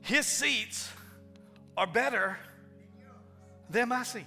[0.00, 0.90] His seats
[1.76, 2.36] are better
[3.70, 4.26] than my seats.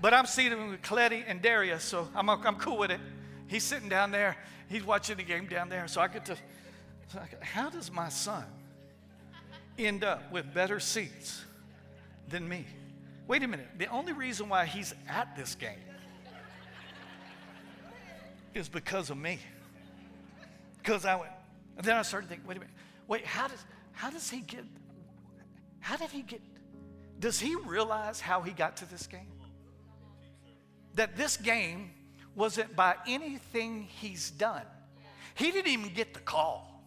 [0.00, 3.00] But I'm seated with Cleddie and Darius, so I'm, I'm cool with it.
[3.48, 4.36] He's sitting down there,
[4.68, 6.36] he's watching the game down there, so I get to,
[7.40, 8.44] how does my son
[9.78, 11.42] end up with better seats
[12.28, 12.64] than me?
[13.26, 15.80] Wait a minute, the only reason why he's at this game
[18.54, 19.38] is because of me.
[20.78, 21.32] Because I went,
[21.76, 22.74] and then I started thinking, wait a minute,
[23.06, 24.64] wait, how does how does he get
[25.80, 26.40] how did he get
[27.18, 29.32] does he realize how he got to this game?
[30.94, 31.90] That this game
[32.34, 34.62] wasn't by anything he's done.
[35.34, 36.84] He didn't even get the call.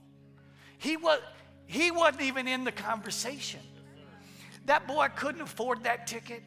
[0.78, 1.20] He was
[1.68, 3.62] he wasn't even in the conversation.
[4.66, 6.44] That boy couldn't afford that ticket.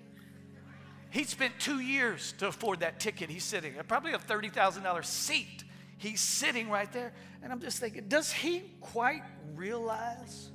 [1.14, 3.30] He spent two years to afford that ticket.
[3.30, 5.62] He's sitting, probably a $30,000 seat.
[5.96, 7.12] He's sitting right there.
[7.40, 9.22] And I'm just thinking, does he quite
[9.54, 10.50] realize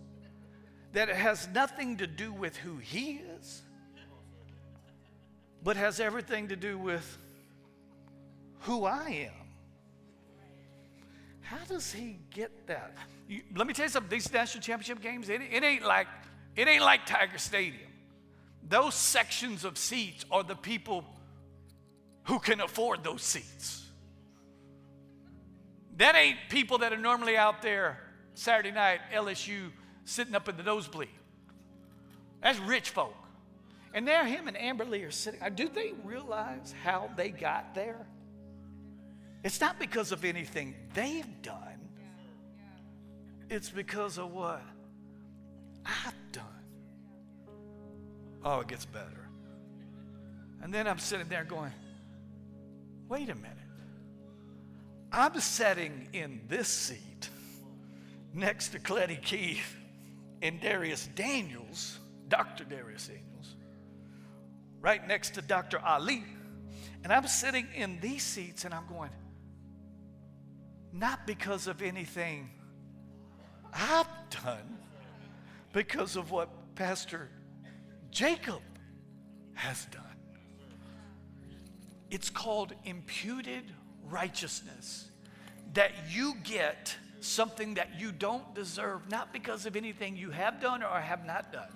[0.92, 3.62] that it has nothing to do with who he is,
[5.64, 7.18] but has everything to do with
[8.64, 9.48] who I am?
[11.40, 12.98] How does he get that?
[13.30, 14.10] You, let me tell you something.
[14.10, 16.08] These national championship games, it, it ain't like
[16.58, 17.89] it ain't like Tiger Stadium.
[18.68, 21.06] Those sections of seats are the people
[22.24, 23.86] who can afford those seats.
[25.98, 28.00] That ain't people that are normally out there
[28.34, 29.72] Saturday night, LSU,
[30.06, 31.10] sitting up in the nosebleed.
[32.42, 33.16] That's rich folk.
[33.94, 35.42] And there, him and Amber Lee are sitting.
[35.42, 38.06] Uh, do they realize how they got there?
[39.44, 41.90] It's not because of anything they've done,
[43.50, 44.62] it's because of what
[45.86, 46.46] I've done.
[48.44, 49.30] Oh, it gets better.
[50.62, 51.72] And then I'm sitting there going,
[53.08, 53.58] wait a minute.
[55.12, 57.30] I'm sitting in this seat
[58.34, 59.76] next to Cleddie Keith
[60.42, 62.64] and Darius Daniels, Dr.
[62.64, 63.56] Darius Daniels,
[64.80, 65.80] right next to Dr.
[65.80, 66.24] Ali.
[67.04, 69.10] And I'm sitting in these seats and I'm going,
[70.94, 72.50] not because of anything
[73.74, 74.08] I've
[74.44, 74.78] done,
[75.74, 77.30] because of what Pastor
[78.12, 78.62] Jacob
[79.54, 80.04] has done.
[82.10, 83.64] It's called imputed
[84.10, 85.10] righteousness.
[85.74, 90.82] That you get something that you don't deserve, not because of anything you have done
[90.82, 91.70] or have not done,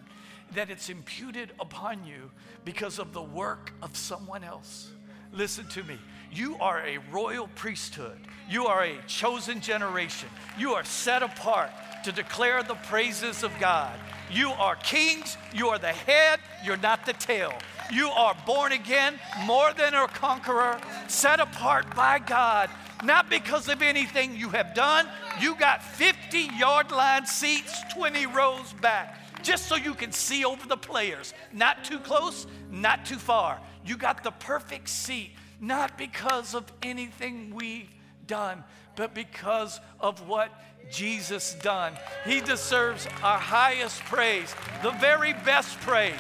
[0.54, 2.32] that it's imputed upon you
[2.66, 4.92] because of the work of someone else.
[5.32, 5.98] Listen to me.
[6.32, 8.20] You are a royal priesthood.
[8.50, 10.30] You are a chosen generation.
[10.58, 11.72] You are set apart
[12.04, 14.00] to declare the praises of God.
[14.34, 17.54] You are kings, you are the head, you're not the tail.
[17.92, 22.72] You are born again, more than a conqueror, set apart by God,
[23.04, 25.08] not because of anything you have done.
[25.40, 30.68] You got 50 yard line seats, 20 rows back, just so you can see over
[30.68, 31.36] the players.
[31.52, 33.60] Not too close, not too far.
[33.86, 37.90] You got the perfect seat, not because of anything we've
[38.26, 38.64] done,
[38.96, 40.52] but because of what
[40.90, 41.94] Jesus done.
[42.26, 46.14] He deserves our highest praise, the very best praise.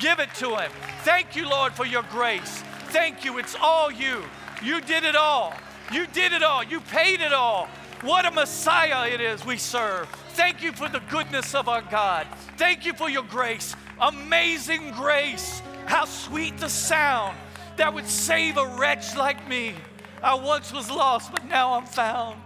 [0.00, 0.70] Give it to Him.
[1.02, 2.62] Thank you, Lord, for your grace.
[2.88, 3.38] Thank you.
[3.38, 4.22] It's all you.
[4.62, 5.54] You did it all.
[5.92, 6.62] You did it all.
[6.62, 7.68] You paid it all.
[8.02, 10.08] What a Messiah it is we serve.
[10.30, 12.26] Thank you for the goodness of our God.
[12.56, 13.74] Thank you for your grace.
[14.00, 15.62] Amazing grace.
[15.86, 17.36] How sweet the sound
[17.76, 19.74] that would save a wretch like me.
[20.22, 22.40] I once was lost, but now I'm found.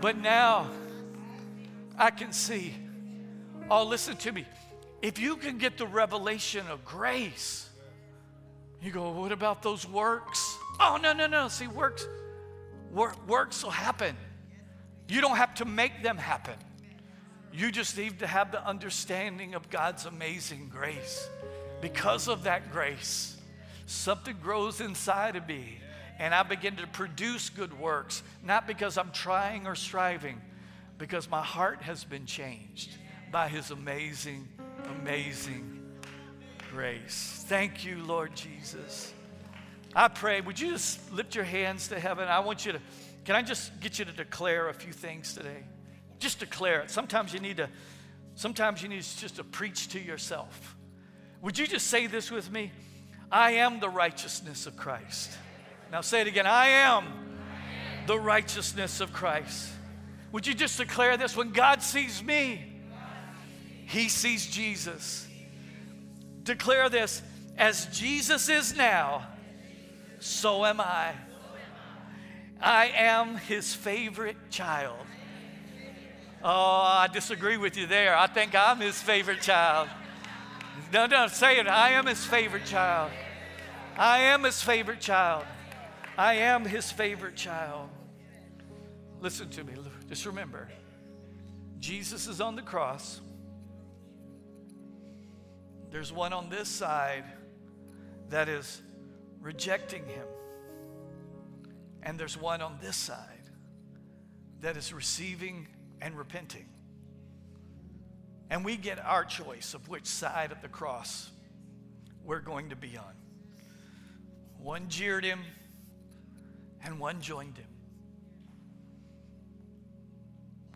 [0.00, 0.70] But now
[1.98, 2.74] I can see.
[3.70, 4.46] Oh, listen to me.
[5.02, 7.68] If you can get the revelation of grace,
[8.82, 10.56] you go, what about those works?
[10.80, 11.48] Oh, no, no, no.
[11.48, 12.06] See, works,
[12.92, 14.16] work, works will happen.
[15.08, 16.54] You don't have to make them happen.
[17.52, 21.28] You just need to have the understanding of God's amazing grace.
[21.80, 23.36] Because of that grace,
[23.86, 25.78] something grows inside of me,
[26.18, 30.40] and I begin to produce good works, not because I'm trying or striving,
[30.98, 32.90] because my heart has been changed
[33.30, 34.48] by His amazing,
[35.00, 35.80] amazing
[36.72, 37.44] grace.
[37.46, 39.12] Thank you, Lord Jesus.
[39.94, 42.28] I pray, would you just lift your hands to heaven?
[42.28, 42.80] I want you to,
[43.24, 45.64] can I just get you to declare a few things today?
[46.18, 46.90] Just declare it.
[46.90, 47.68] Sometimes you need to,
[48.34, 50.76] sometimes you need just to preach to yourself.
[51.42, 52.72] Would you just say this with me?
[53.30, 55.30] I am the righteousness of Christ.
[55.90, 56.46] Now say it again.
[56.46, 57.04] I am
[58.06, 59.70] the righteousness of Christ.
[60.32, 61.36] Would you just declare this?
[61.36, 62.64] When God sees me,
[63.86, 65.26] he sees Jesus.
[66.42, 67.22] Declare this
[67.56, 69.26] as Jesus is now,
[70.18, 71.12] so am I.
[72.60, 74.98] I am his favorite child.
[76.42, 78.16] Oh, I disagree with you there.
[78.16, 79.88] I think I'm his favorite child.
[80.92, 81.66] No, no, say it.
[81.66, 83.10] I am his favorite child.
[83.96, 85.44] I am his favorite child.
[86.18, 87.88] I am his favorite child.
[89.20, 89.74] Listen to me.
[90.08, 90.68] Just remember
[91.78, 93.20] Jesus is on the cross.
[95.92, 97.22] There's one on this side
[98.30, 98.82] that is
[99.40, 100.26] rejecting him.
[102.02, 103.50] And there's one on this side
[104.60, 105.68] that is receiving
[106.02, 106.66] and repenting.
[108.50, 111.30] And we get our choice of which side of the cross
[112.24, 113.14] we're going to be on.
[114.58, 115.40] One jeered him,
[116.84, 117.68] and one joined him.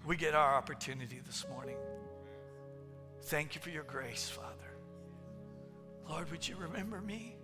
[0.07, 1.77] We get our opportunity this morning.
[3.25, 4.49] Thank you for your grace, Father.
[6.09, 7.37] Lord, would you remember me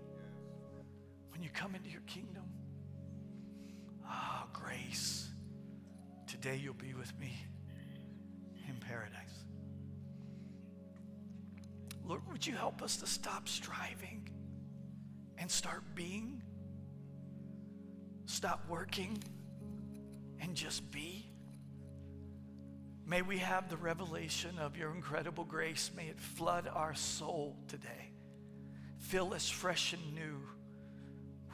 [1.30, 2.42] when you come into your kingdom?
[4.04, 5.28] Ah, oh, grace.
[6.26, 7.32] Today you'll be with me
[8.68, 9.44] in paradise.
[12.04, 14.28] Lord, would you help us to stop striving
[15.36, 16.42] and start being?
[18.28, 19.18] Stop working
[20.38, 21.24] and just be?
[23.06, 25.90] May we have the revelation of your incredible grace.
[25.96, 28.12] May it flood our soul today.
[28.98, 30.42] Fill us fresh and new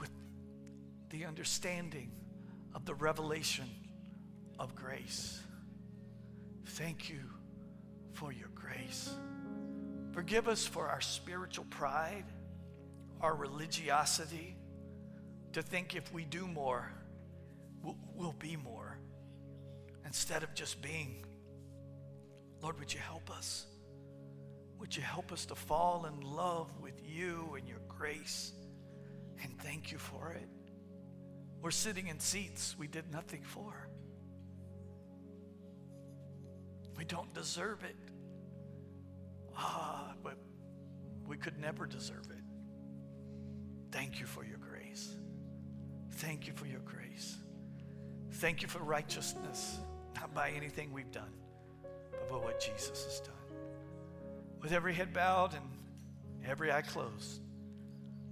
[0.00, 0.10] with
[1.10, 2.10] the understanding
[2.74, 3.70] of the revelation
[4.58, 5.40] of grace.
[6.66, 7.20] Thank you
[8.14, 9.14] for your grace.
[10.10, 12.24] Forgive us for our spiritual pride,
[13.20, 14.56] our religiosity,
[15.55, 16.92] to think if we do more,
[17.82, 18.98] we'll, we'll be more,
[20.05, 21.24] instead of just being.
[22.61, 23.66] Lord, would you help us?
[24.78, 28.52] Would you help us to fall in love with you and your grace?
[29.42, 30.48] And thank you for it.
[31.62, 33.88] We're sitting in seats we did nothing for.
[36.96, 37.96] We don't deserve it.
[39.57, 40.36] Ah, but
[41.26, 42.42] we could never deserve it.
[43.92, 44.59] Thank you for your.
[46.16, 47.36] Thank you for your grace.
[48.32, 49.78] Thank you for righteousness,
[50.14, 51.32] not by anything we've done,
[52.10, 53.34] but by what Jesus has done.
[54.62, 55.64] With every head bowed and
[56.46, 57.40] every eye closed,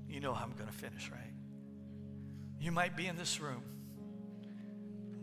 [0.09, 1.33] you know how I'm going to finish, right?
[2.61, 3.62] You might be in this room.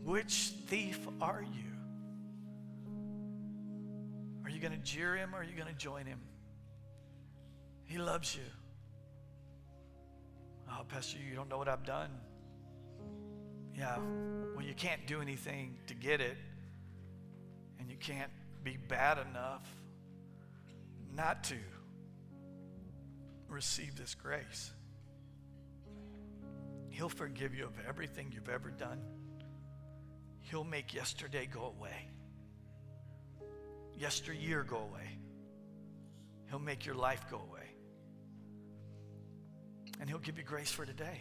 [0.03, 1.69] Which thief are you?
[4.43, 6.19] Are you going to jeer him or are you going to join him?
[7.85, 8.43] He loves you.
[10.69, 12.09] Oh, Pastor, you don't know what I've done.
[13.79, 13.97] Yeah,
[14.55, 16.35] well, you can't do anything to get it,
[17.79, 18.31] and you can't
[18.63, 19.65] be bad enough
[21.15, 21.55] not to
[23.47, 24.71] receive this grace.
[26.89, 28.99] He'll forgive you of everything you've ever done.
[30.41, 32.09] He'll make yesterday go away
[33.99, 35.09] yesteryear go away.
[36.49, 37.67] He'll make your life go away.
[39.99, 41.19] And He'll give you grace for today.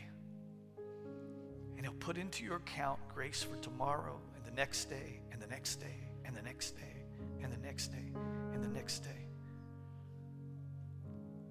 [1.79, 5.47] And He'll put into your account grace for tomorrow and the next day and the
[5.47, 6.83] next day and the next day
[7.43, 8.13] and the next day
[8.53, 9.27] and the next day.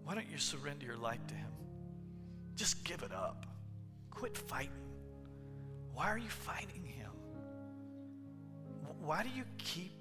[0.03, 1.51] Why don't you surrender your life to Him?
[2.55, 3.47] Just give it up.
[4.11, 4.69] Quit fighting.
[5.93, 7.11] Why are you fighting Him?
[8.99, 9.97] Why do you keep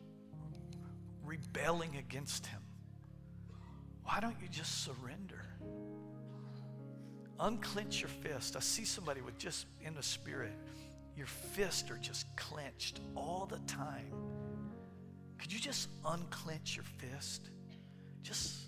[1.26, 2.60] rebelling against Him.
[4.04, 5.42] Why don't you just surrender?
[7.40, 8.56] Unclench your fist.
[8.56, 10.52] I see somebody with just in the spirit,
[11.16, 14.12] your fists are just clenched all the time.
[15.38, 17.50] Could you just unclench your fist?
[18.22, 18.64] Just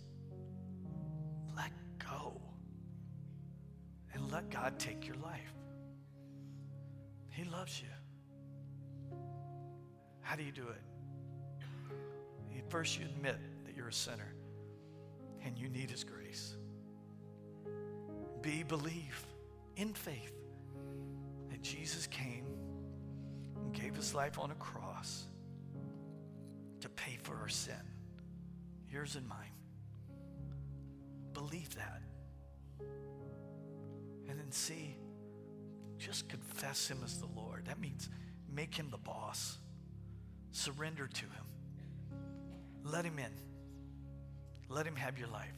[1.57, 2.41] let go
[4.15, 5.53] and let God take your life.
[7.31, 7.89] He loves you.
[10.21, 10.83] How do you do it?
[12.69, 14.35] First, you admit that you're a sinner
[15.43, 16.55] and you need His grace.
[18.43, 19.27] B, believe
[19.77, 20.33] in faith
[21.51, 22.45] that Jesus came
[23.57, 25.25] and gave His life on a cross
[26.81, 27.75] to pay for our sin,
[28.91, 29.39] yours and mine.
[31.33, 32.03] Believe that.
[34.29, 34.97] And then see,
[35.99, 37.67] just confess Him as the Lord.
[37.67, 38.09] That means
[38.53, 39.59] make Him the boss,
[40.53, 41.49] surrender to Him.
[42.91, 43.33] Let him in.
[44.69, 45.55] Let him have your life.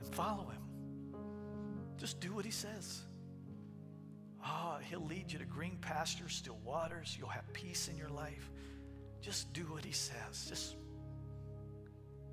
[0.00, 0.62] And follow him.
[1.98, 3.00] Just do what he says.
[4.42, 7.16] Ah, oh, he'll lead you to green pastures, still waters.
[7.18, 8.50] You'll have peace in your life.
[9.20, 10.46] Just do what he says.
[10.48, 10.76] Just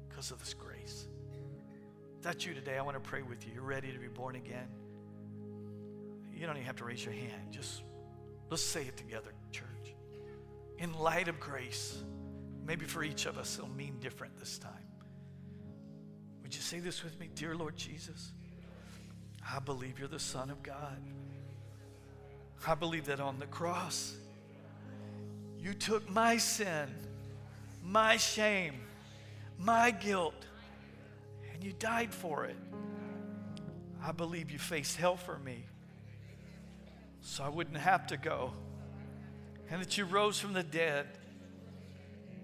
[0.07, 1.07] because of this grace.
[2.17, 3.53] If that's you today, I want to pray with you.
[3.53, 4.67] You're ready to be born again.
[6.33, 7.51] You don't even have to raise your hand.
[7.51, 7.83] Just
[8.49, 9.95] let's say it together, church.
[10.77, 12.03] In light of grace.
[12.65, 14.71] Maybe for each of us, it'll mean different this time.
[16.41, 17.29] Would you say this with me?
[17.35, 18.33] Dear Lord Jesus,
[19.47, 20.97] I believe you're the Son of God.
[22.67, 24.15] I believe that on the cross,
[25.59, 26.89] you took my sin,
[27.83, 28.75] my shame,
[29.59, 30.45] my guilt,
[31.53, 32.57] and you died for it.
[34.03, 35.63] I believe you faced hell for me
[37.21, 38.53] so I wouldn't have to go,
[39.69, 41.07] and that you rose from the dead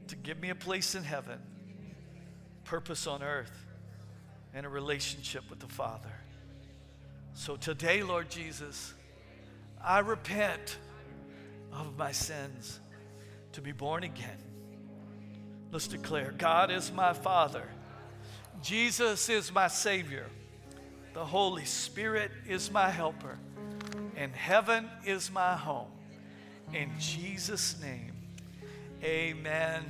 [0.08, 1.40] to give me a place in heaven,
[2.64, 3.66] purpose on earth,
[4.54, 6.21] and a relationship with the Father.
[7.34, 8.94] So today, Lord Jesus,
[9.84, 10.78] I repent
[11.72, 12.80] of my sins
[13.54, 14.38] to be born again.
[15.72, 17.64] Let's declare God is my Father,
[18.62, 20.28] Jesus is my Savior,
[21.14, 23.38] the Holy Spirit is my helper,
[24.16, 25.92] and heaven is my home.
[26.74, 28.14] In Jesus' name,
[29.04, 29.84] amen.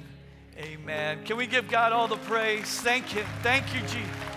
[0.58, 1.24] Amen.
[1.24, 2.82] Can we give God all the praise?
[2.82, 3.24] Thank you.
[3.42, 4.30] Thank you, Jesus.